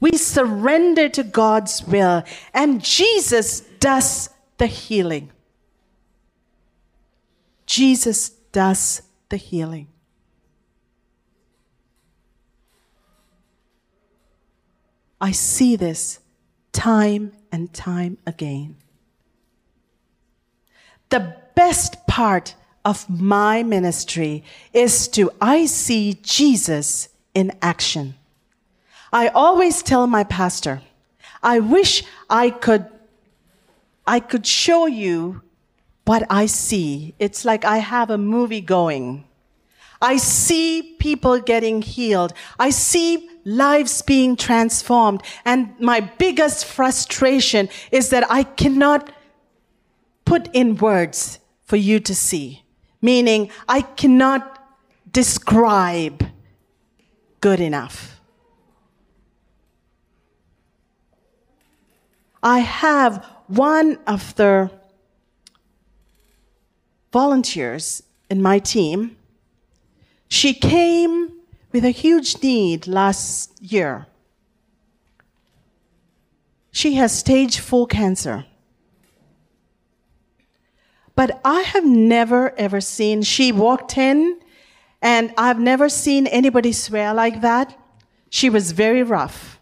We 0.00 0.12
surrender 0.12 1.08
to 1.10 1.22
God's 1.22 1.84
will 1.84 2.24
and 2.52 2.82
Jesus 2.82 3.60
does 3.78 4.30
the 4.58 4.66
healing. 4.66 5.30
Jesus 7.66 8.30
does 8.30 9.02
the 9.28 9.36
healing. 9.36 9.88
I 15.20 15.32
see 15.32 15.76
this 15.76 16.20
time 16.72 17.32
and 17.50 17.72
time 17.72 18.18
again. 18.26 18.76
The 21.08 21.36
best 21.54 22.06
part 22.06 22.54
of 22.84 23.08
my 23.08 23.62
ministry 23.62 24.44
is 24.72 25.08
to 25.08 25.30
I 25.40 25.66
see 25.66 26.18
Jesus 26.22 27.08
in 27.34 27.52
action. 27.62 28.14
I 29.12 29.28
always 29.28 29.82
tell 29.82 30.06
my 30.06 30.24
pastor, 30.24 30.82
I 31.42 31.60
wish 31.60 32.04
I 32.28 32.50
could 32.50 32.86
I 34.06 34.20
could 34.20 34.46
show 34.46 34.86
you 34.86 35.42
what 36.06 36.24
I 36.30 36.46
see. 36.46 37.14
It's 37.18 37.44
like 37.44 37.64
I 37.64 37.78
have 37.78 38.10
a 38.10 38.18
movie 38.18 38.60
going. 38.60 39.24
I 40.00 40.16
see 40.18 40.96
people 40.98 41.40
getting 41.40 41.82
healed. 41.82 42.32
I 42.58 42.70
see 42.70 43.28
lives 43.44 44.02
being 44.02 44.36
transformed. 44.36 45.22
And 45.44 45.78
my 45.80 46.00
biggest 46.00 46.64
frustration 46.64 47.68
is 47.90 48.10
that 48.10 48.30
I 48.30 48.44
cannot 48.44 49.10
put 50.24 50.48
in 50.54 50.76
words 50.76 51.40
for 51.64 51.76
you 51.76 51.98
to 52.00 52.14
see. 52.14 52.62
Meaning, 53.02 53.50
I 53.68 53.82
cannot 53.82 54.64
describe 55.12 56.24
good 57.40 57.60
enough. 57.60 58.20
I 62.42 62.60
have 62.60 63.24
one 63.48 63.98
of 64.06 64.34
the 64.36 64.70
volunteers 67.22 68.02
in 68.28 68.42
my 68.42 68.58
team. 68.58 69.16
She 70.28 70.52
came 70.52 71.32
with 71.72 71.82
a 71.82 71.98
huge 72.04 72.42
need 72.42 72.86
last 72.86 73.38
year. 73.62 74.06
She 76.72 76.96
has 76.96 77.18
stage 77.18 77.58
four 77.58 77.86
cancer. 77.86 78.44
But 81.14 81.40
I 81.42 81.62
have 81.62 81.86
never 81.86 82.42
ever 82.58 82.82
seen, 82.82 83.22
she 83.22 83.50
walked 83.50 83.96
in 83.96 84.38
and 85.00 85.32
I've 85.38 85.62
never 85.72 85.88
seen 85.88 86.26
anybody 86.26 86.72
swear 86.72 87.14
like 87.14 87.40
that. 87.40 87.68
She 88.28 88.50
was 88.50 88.72
very 88.72 89.02
rough. 89.02 89.58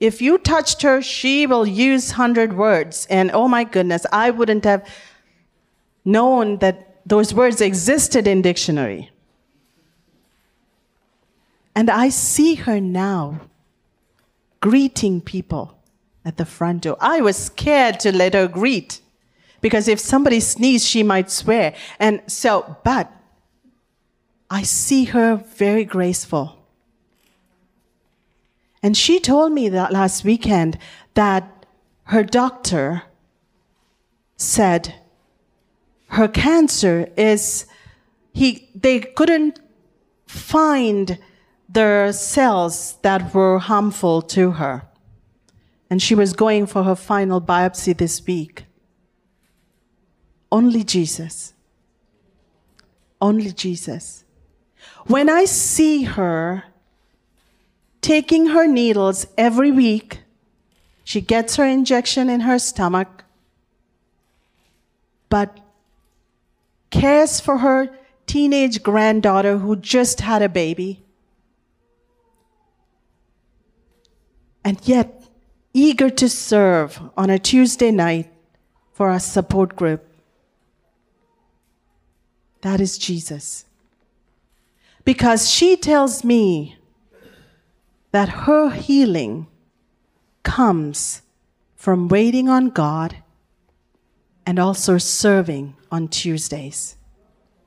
If 0.00 0.20
you 0.20 0.36
touched 0.36 0.82
her, 0.82 1.00
she 1.00 1.46
will 1.46 1.64
use 1.64 2.10
100 2.10 2.54
words. 2.56 3.06
And 3.08 3.30
oh 3.32 3.46
my 3.46 3.62
goodness, 3.62 4.04
I 4.10 4.30
wouldn't 4.30 4.64
have 4.64 4.82
known 6.04 6.58
that 6.58 7.00
those 7.06 7.34
words 7.34 7.60
existed 7.60 8.26
in 8.26 8.42
dictionary. 8.42 9.10
And 11.74 11.90
I 11.90 12.10
see 12.10 12.54
her 12.56 12.80
now 12.80 13.40
greeting 14.60 15.20
people 15.20 15.78
at 16.24 16.36
the 16.36 16.44
front 16.44 16.82
door. 16.82 16.96
I 17.00 17.20
was 17.20 17.36
scared 17.36 17.98
to 18.00 18.12
let 18.12 18.34
her 18.34 18.46
greet 18.46 19.00
because 19.60 19.88
if 19.88 19.98
somebody 19.98 20.40
sneezed, 20.40 20.86
she 20.86 21.02
might 21.02 21.30
swear. 21.30 21.74
And 21.98 22.20
so, 22.26 22.76
but 22.84 23.10
I 24.50 24.62
see 24.62 25.04
her 25.04 25.36
very 25.36 25.84
graceful. 25.84 26.58
And 28.82 28.96
she 28.96 29.20
told 29.20 29.52
me 29.52 29.68
that 29.68 29.92
last 29.92 30.24
weekend 30.24 30.76
that 31.14 31.66
her 32.04 32.24
doctor 32.24 33.04
said 34.36 34.94
her 36.12 36.28
cancer 36.28 37.08
is 37.16 37.66
he 38.34 38.68
they 38.74 39.00
couldn't 39.00 39.58
find 40.26 41.18
the 41.68 42.12
cells 42.12 42.96
that 43.00 43.34
were 43.34 43.58
harmful 43.58 44.20
to 44.20 44.52
her. 44.52 44.82
And 45.88 46.02
she 46.02 46.14
was 46.14 46.34
going 46.34 46.66
for 46.66 46.82
her 46.84 46.94
final 46.94 47.40
biopsy 47.40 47.96
this 47.96 48.26
week. 48.26 48.64
Only 50.50 50.84
Jesus. 50.84 51.54
Only 53.20 53.52
Jesus. 53.52 54.24
When 55.06 55.30
I 55.30 55.46
see 55.46 56.02
her 56.02 56.64
taking 58.02 58.48
her 58.48 58.66
needles 58.66 59.26
every 59.38 59.70
week, 59.70 60.20
she 61.04 61.22
gets 61.22 61.56
her 61.56 61.64
injection 61.64 62.28
in 62.28 62.40
her 62.40 62.58
stomach, 62.58 63.24
but 65.30 65.61
cares 66.92 67.40
for 67.40 67.58
her 67.58 67.90
teenage 68.26 68.84
granddaughter 68.84 69.58
who 69.58 69.74
just 69.74 70.20
had 70.20 70.42
a 70.42 70.48
baby, 70.48 71.02
and 74.64 74.78
yet 74.84 75.24
eager 75.74 76.08
to 76.10 76.28
serve 76.28 77.00
on 77.16 77.30
a 77.30 77.38
Tuesday 77.38 77.90
night 77.90 78.30
for 78.92 79.10
a 79.10 79.18
support 79.18 79.74
group. 79.74 80.06
That 82.60 82.80
is 82.80 82.96
Jesus. 82.96 83.64
Because 85.04 85.50
she 85.50 85.76
tells 85.76 86.22
me 86.22 86.76
that 88.12 88.28
her 88.46 88.70
healing 88.70 89.48
comes 90.44 91.22
from 91.74 92.06
waiting 92.06 92.48
on 92.48 92.68
God 92.68 93.16
and 94.46 94.58
also 94.58 94.98
serving 94.98 95.76
on 95.90 96.08
Tuesdays 96.08 96.96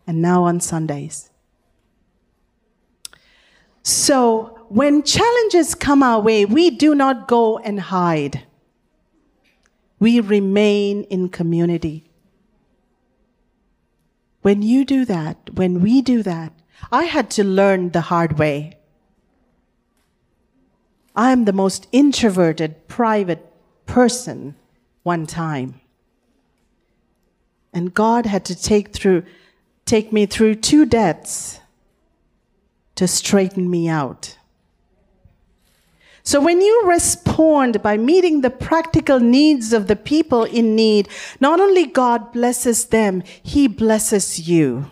and 0.08 0.22
now 0.22 0.44
on 0.44 0.60
Sundays. 0.60 1.30
So 3.84 4.66
when 4.70 5.04
challenges 5.04 5.76
come 5.76 6.02
our 6.02 6.20
way, 6.20 6.46
we 6.46 6.70
do 6.70 6.96
not 6.96 7.28
go 7.28 7.60
and 7.60 7.80
hide. 7.80 8.44
We 10.00 10.20
remain 10.20 11.04
in 11.04 11.30
community. 11.30 12.10
When 14.42 14.62
you 14.62 14.86
do 14.86 15.06
that, 15.06 15.54
when 15.54 15.82
we 15.82 16.02
do 16.02 16.24
that, 16.24 16.54
I 16.92 17.06
had 17.06 17.30
to 17.32 17.44
learn 17.44 17.92
the 17.92 18.02
hard 18.02 18.38
way. 18.38 18.78
I 21.16 21.32
am 21.32 21.46
the 21.46 21.54
most 21.54 21.88
introverted, 21.92 22.88
private 22.88 23.46
person 23.86 24.56
one 25.04 25.26
time. 25.26 25.80
And 27.76 27.94
God 27.94 28.26
had 28.26 28.46
to 28.46 28.56
take 28.56 28.94
through, 28.94 29.24
take 29.86 30.14
me 30.14 30.26
through 30.26 30.56
two 30.56 30.86
deaths 30.86 31.60
to 32.96 33.06
straighten 33.06 33.70
me 33.70 33.90
out. 33.90 34.38
So 36.24 36.40
when 36.42 36.62
you 36.62 36.84
respond 36.86 37.84
by 37.84 37.98
meeting 37.98 38.42
the 38.42 38.50
practical 38.50 39.20
needs 39.20 39.74
of 39.74 39.88
the 39.88 39.98
people 39.98 40.46
in 40.46 40.74
need, 40.74 41.10
not 41.42 41.60
only 41.60 41.86
God 41.86 42.32
blesses 42.32 42.86
them, 42.86 43.22
He 43.44 43.68
blesses 43.68 44.48
you. 44.48 44.90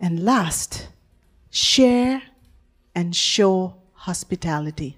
And 0.00 0.24
last, 0.24 0.88
share 1.50 2.22
and 2.94 3.16
show 3.16 3.74
hospitality. 3.94 4.96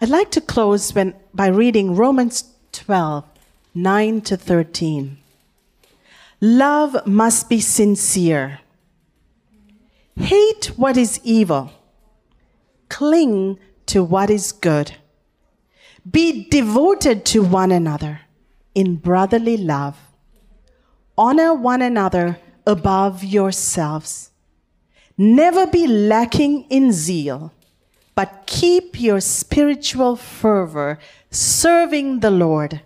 I'd 0.00 0.10
like 0.10 0.30
to 0.32 0.42
close 0.42 0.94
when, 0.94 1.14
by 1.32 1.46
reading 1.46 1.96
Romans 1.96 2.44
12, 2.72 3.24
9 3.74 4.20
to 4.22 4.36
13. 4.36 5.16
Love 6.40 7.06
must 7.06 7.48
be 7.48 7.60
sincere. 7.60 8.60
Hate 10.16 10.66
what 10.76 10.98
is 10.98 11.18
evil. 11.24 11.72
Cling 12.90 13.58
to 13.86 14.04
what 14.04 14.28
is 14.28 14.52
good. 14.52 14.96
Be 16.08 16.46
devoted 16.50 17.24
to 17.26 17.42
one 17.42 17.72
another 17.72 18.20
in 18.74 18.96
brotherly 18.96 19.56
love. 19.56 19.96
Honor 21.16 21.54
one 21.54 21.80
another 21.80 22.38
above 22.66 23.24
yourselves. 23.24 24.30
Never 25.16 25.66
be 25.66 25.86
lacking 25.86 26.66
in 26.68 26.92
zeal, 26.92 27.52
but 28.16 28.44
keep 28.46 28.98
your 28.98 29.20
spiritual 29.20 30.16
fervor 30.16 30.98
serving 31.30 32.20
the 32.20 32.30
Lord. 32.30 32.80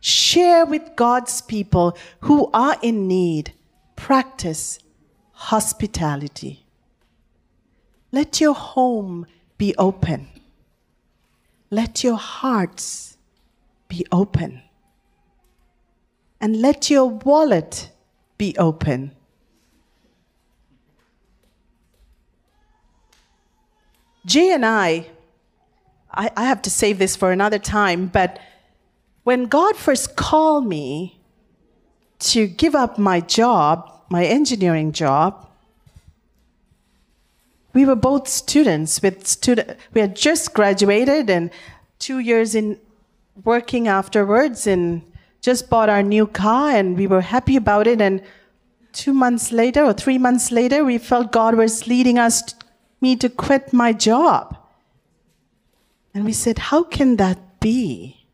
Share 0.00 0.64
with 0.64 0.96
God's 0.96 1.42
people 1.42 1.96
who 2.20 2.48
are 2.54 2.76
in 2.82 3.08
need. 3.08 3.52
Practice 3.96 4.78
hospitality. 5.32 6.64
Let 8.12 8.40
your 8.40 8.54
home 8.54 9.26
be 9.58 9.74
open. 9.76 10.28
Let 11.70 12.04
your 12.04 12.16
hearts 12.16 13.16
be 13.88 14.06
open. 14.12 14.62
And 16.40 16.60
let 16.60 16.90
your 16.90 17.06
wallet 17.06 17.90
be 18.38 18.56
open. 18.56 19.12
Jay 24.24 24.52
and 24.52 24.64
I, 24.64 25.06
I, 26.12 26.30
I, 26.36 26.44
have 26.44 26.62
to 26.62 26.70
save 26.70 26.98
this 26.98 27.16
for 27.16 27.32
another 27.32 27.58
time, 27.58 28.06
but 28.06 28.38
when 29.24 29.46
God 29.46 29.76
first 29.76 30.14
called 30.14 30.66
me 30.66 31.20
to 32.20 32.46
give 32.46 32.74
up 32.74 32.98
my 32.98 33.20
job 33.20 33.88
my 34.12 34.24
engineering 34.26 34.92
job, 34.92 35.48
we 37.72 37.86
were 37.86 37.96
both 37.96 38.28
students 38.28 39.00
with 39.00 39.26
student 39.26 39.78
we 39.94 40.02
had 40.02 40.14
just 40.14 40.52
graduated 40.52 41.30
and 41.30 41.50
two 41.98 42.18
years 42.18 42.54
in 42.54 42.78
working 43.44 43.88
afterwards 43.88 44.66
and 44.66 45.02
just 45.40 45.70
bought 45.70 45.88
our 45.88 46.02
new 46.02 46.26
car 46.26 46.70
and 46.70 46.98
we 46.98 47.06
were 47.06 47.22
happy 47.22 47.56
about 47.56 47.86
it. 47.86 48.00
And 48.02 48.22
two 48.92 49.14
months 49.14 49.50
later 49.50 49.82
or 49.82 49.94
three 49.94 50.18
months 50.18 50.52
later 50.52 50.84
we 50.84 50.98
felt 50.98 51.32
god 51.32 51.54
was 51.54 51.86
leading 51.86 52.18
us 52.18 52.54
me 53.02 53.16
to 53.16 53.28
quit 53.28 53.72
my 53.72 53.92
job 53.92 54.56
and 56.14 56.24
we 56.24 56.32
said 56.32 56.58
how 56.70 56.82
can 56.82 57.16
that 57.16 57.60
be 57.60 58.26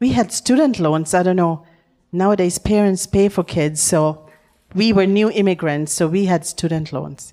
we 0.00 0.10
had 0.10 0.32
student 0.32 0.78
loans 0.78 1.14
i 1.14 1.22
don't 1.22 1.36
know 1.36 1.64
nowadays 2.12 2.58
parents 2.58 3.06
pay 3.06 3.28
for 3.28 3.44
kids 3.44 3.80
so 3.80 4.28
we 4.74 4.92
were 4.92 5.06
new 5.06 5.30
immigrants, 5.30 5.92
so 5.92 6.06
we 6.06 6.26
had 6.26 6.44
student 6.44 6.92
loans. 6.92 7.32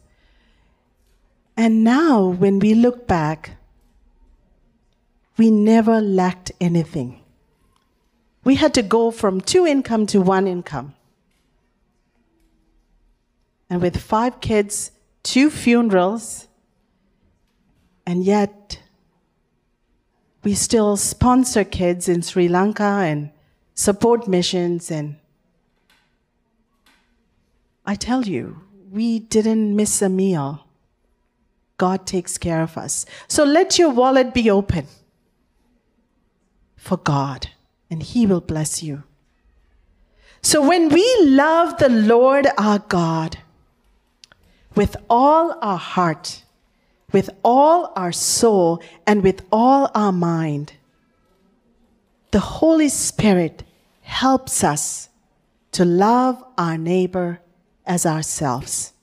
And 1.57 1.83
now, 1.83 2.25
when 2.27 2.59
we 2.59 2.73
look 2.73 3.07
back, 3.07 3.57
we 5.37 5.51
never 5.51 6.01
lacked 6.01 6.51
anything. 6.61 7.21
We 8.43 8.55
had 8.55 8.73
to 8.75 8.81
go 8.81 9.11
from 9.11 9.41
two 9.41 9.65
income 9.65 10.05
to 10.07 10.21
one 10.21 10.47
income. 10.47 10.95
And 13.69 13.81
with 13.81 13.97
five 13.97 14.39
kids, 14.39 14.91
two 15.25 15.49
funerals, 15.49 16.47
and 18.05 18.23
yet 18.23 18.79
we 20.43 20.53
still 20.53 20.95
sponsor 20.95 21.63
kids 21.63 22.07
in 22.07 22.21
Sri 22.21 22.47
Lanka 22.47 22.83
and 22.83 23.31
support 23.73 24.27
missions 24.27 24.91
and 24.91 25.17
I 27.87 27.93
tell 27.93 28.25
you, 28.25 28.61
we 28.89 29.19
didn't 29.19 29.75
miss 29.75 30.01
a 30.01 30.09
meal. 30.09 30.65
God 31.77 32.07
takes 32.07 32.37
care 32.37 32.63
of 32.63 32.77
us. 32.77 33.05
So 33.27 33.43
let 33.43 33.77
your 33.77 33.91
wallet 33.91 34.33
be 34.33 34.49
open 34.49 34.87
for 36.77 36.97
God, 36.97 37.49
and 37.91 38.01
He 38.01 38.25
will 38.25 38.41
bless 38.41 38.81
you. 38.81 39.03
So 40.41 40.67
when 40.67 40.89
we 40.89 41.05
love 41.21 41.77
the 41.77 41.89
Lord 41.89 42.47
our 42.57 42.79
God 42.79 43.37
with 44.75 44.95
all 45.09 45.57
our 45.61 45.77
heart, 45.77 46.43
with 47.11 47.29
all 47.43 47.93
our 47.95 48.11
soul, 48.11 48.81
and 49.07 49.23
with 49.23 49.41
all 49.51 49.89
our 49.95 50.11
mind, 50.11 50.73
the 52.31 52.39
Holy 52.39 52.89
Spirit 52.89 53.63
helps 54.01 54.63
us 54.63 55.09
to 55.71 55.85
love 55.85 56.43
our 56.57 56.77
neighbor 56.77 57.39
as 57.85 58.05
ourselves. 58.05 58.93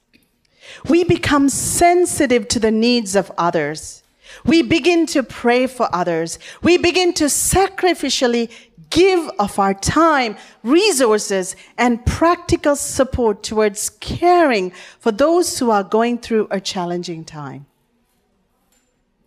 We 0.89 1.05
become 1.05 1.49
sensitive 1.49 2.49
to 2.49 2.61
the 2.61 2.71
needs 2.71 3.17
of 3.17 3.33
others. 3.37 4.03
We 4.45 4.63
begin 4.63 5.07
to 5.07 5.23
pray 5.23 5.67
for 5.67 5.89
others. 5.95 6.39
We 6.63 6.79
begin 6.79 7.13
to 7.15 7.25
sacrificially 7.25 8.51
give 8.93 9.29
of 9.39 9.59
our 9.59 9.75
time, 9.75 10.37
resources, 10.63 11.57
and 11.77 12.05
practical 12.07 12.77
support 12.77 13.43
towards 13.43 13.91
caring 13.91 14.71
for 15.01 15.11
those 15.11 15.59
who 15.59 15.71
are 15.71 15.83
going 15.83 16.19
through 16.19 16.47
a 16.51 16.61
challenging 16.61 17.25
time. 17.25 17.67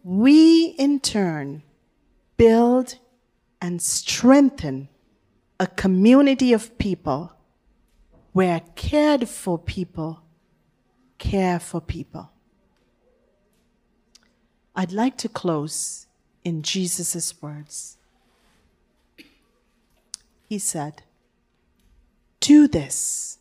We, 0.03 0.76
in 0.78 0.99
turn, 0.99 1.63
build 2.38 2.99
and 3.59 3.82
strengthen 3.82 4.88
a 5.59 5.68
community 5.68 6.53
of 6.53 6.78
people 6.78 7.34
where 8.34 8.61
cared 8.76 9.28
for 9.28 9.57
people 9.57 10.22
care 11.18 11.59
for 11.59 11.82
people. 11.82 12.30
I'd 14.76 14.91
like 14.91 15.18
to 15.18 15.30
close 15.30 16.07
in 16.43 16.61
Jesus' 16.61 17.41
words. 17.41 17.97
He 20.47 20.59
said, 20.59 21.01
Do 22.39 22.67
this, 22.67 23.39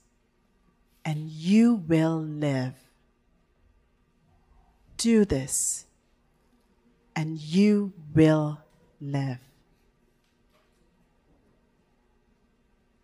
and 1.04 1.28
you 1.28 1.74
will 1.74 2.18
live. 2.18 2.74
Do 4.96 5.24
this, 5.24 5.84
and 7.14 7.38
you 7.38 7.92
will 8.14 8.58
live. 9.00 9.38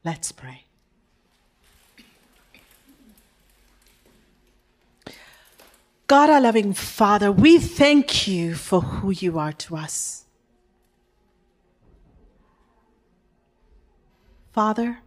Let's 0.02 0.32
pray. 0.32 0.64
God, 6.06 6.30
our 6.30 6.40
loving 6.40 6.72
Father, 6.72 7.30
we 7.30 7.58
thank 7.58 8.26
you 8.26 8.54
for 8.54 8.80
who 8.80 9.10
you 9.10 9.38
are 9.38 9.52
to 9.52 9.76
us. 9.76 10.24
Father, 14.52 14.98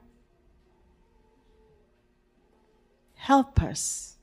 help 3.15 3.61
us 3.61 4.15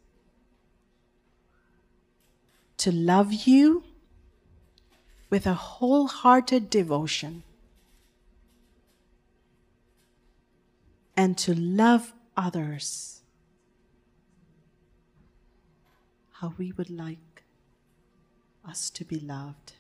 to 2.79 2.91
love 2.91 3.33
you 3.33 3.85
with 5.29 5.47
a 5.47 5.55
wholehearted 5.55 6.71
devotion 6.71 7.43
and 11.17 11.37
to 11.37 11.55
love 11.55 12.15
others 12.37 13.21
how 16.41 16.55
we 16.57 16.73
would 16.73 16.89
like 16.89 17.43
us 18.67 18.89
to 18.89 19.05
be 19.05 19.21
loved. 19.21 19.75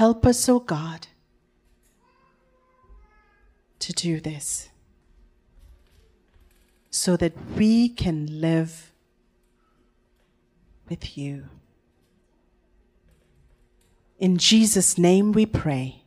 Help 0.00 0.24
us, 0.24 0.48
O 0.48 0.54
oh 0.54 0.60
God, 0.60 1.08
to 3.80 3.92
do 3.92 4.18
this 4.18 4.70
so 6.88 7.18
that 7.18 7.34
we 7.54 7.90
can 7.90 8.40
live 8.40 8.92
with 10.88 11.18
you. 11.18 11.50
In 14.18 14.38
Jesus' 14.38 14.96
name 14.96 15.32
we 15.32 15.44
pray. 15.44 16.02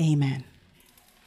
Amen. 0.00 0.44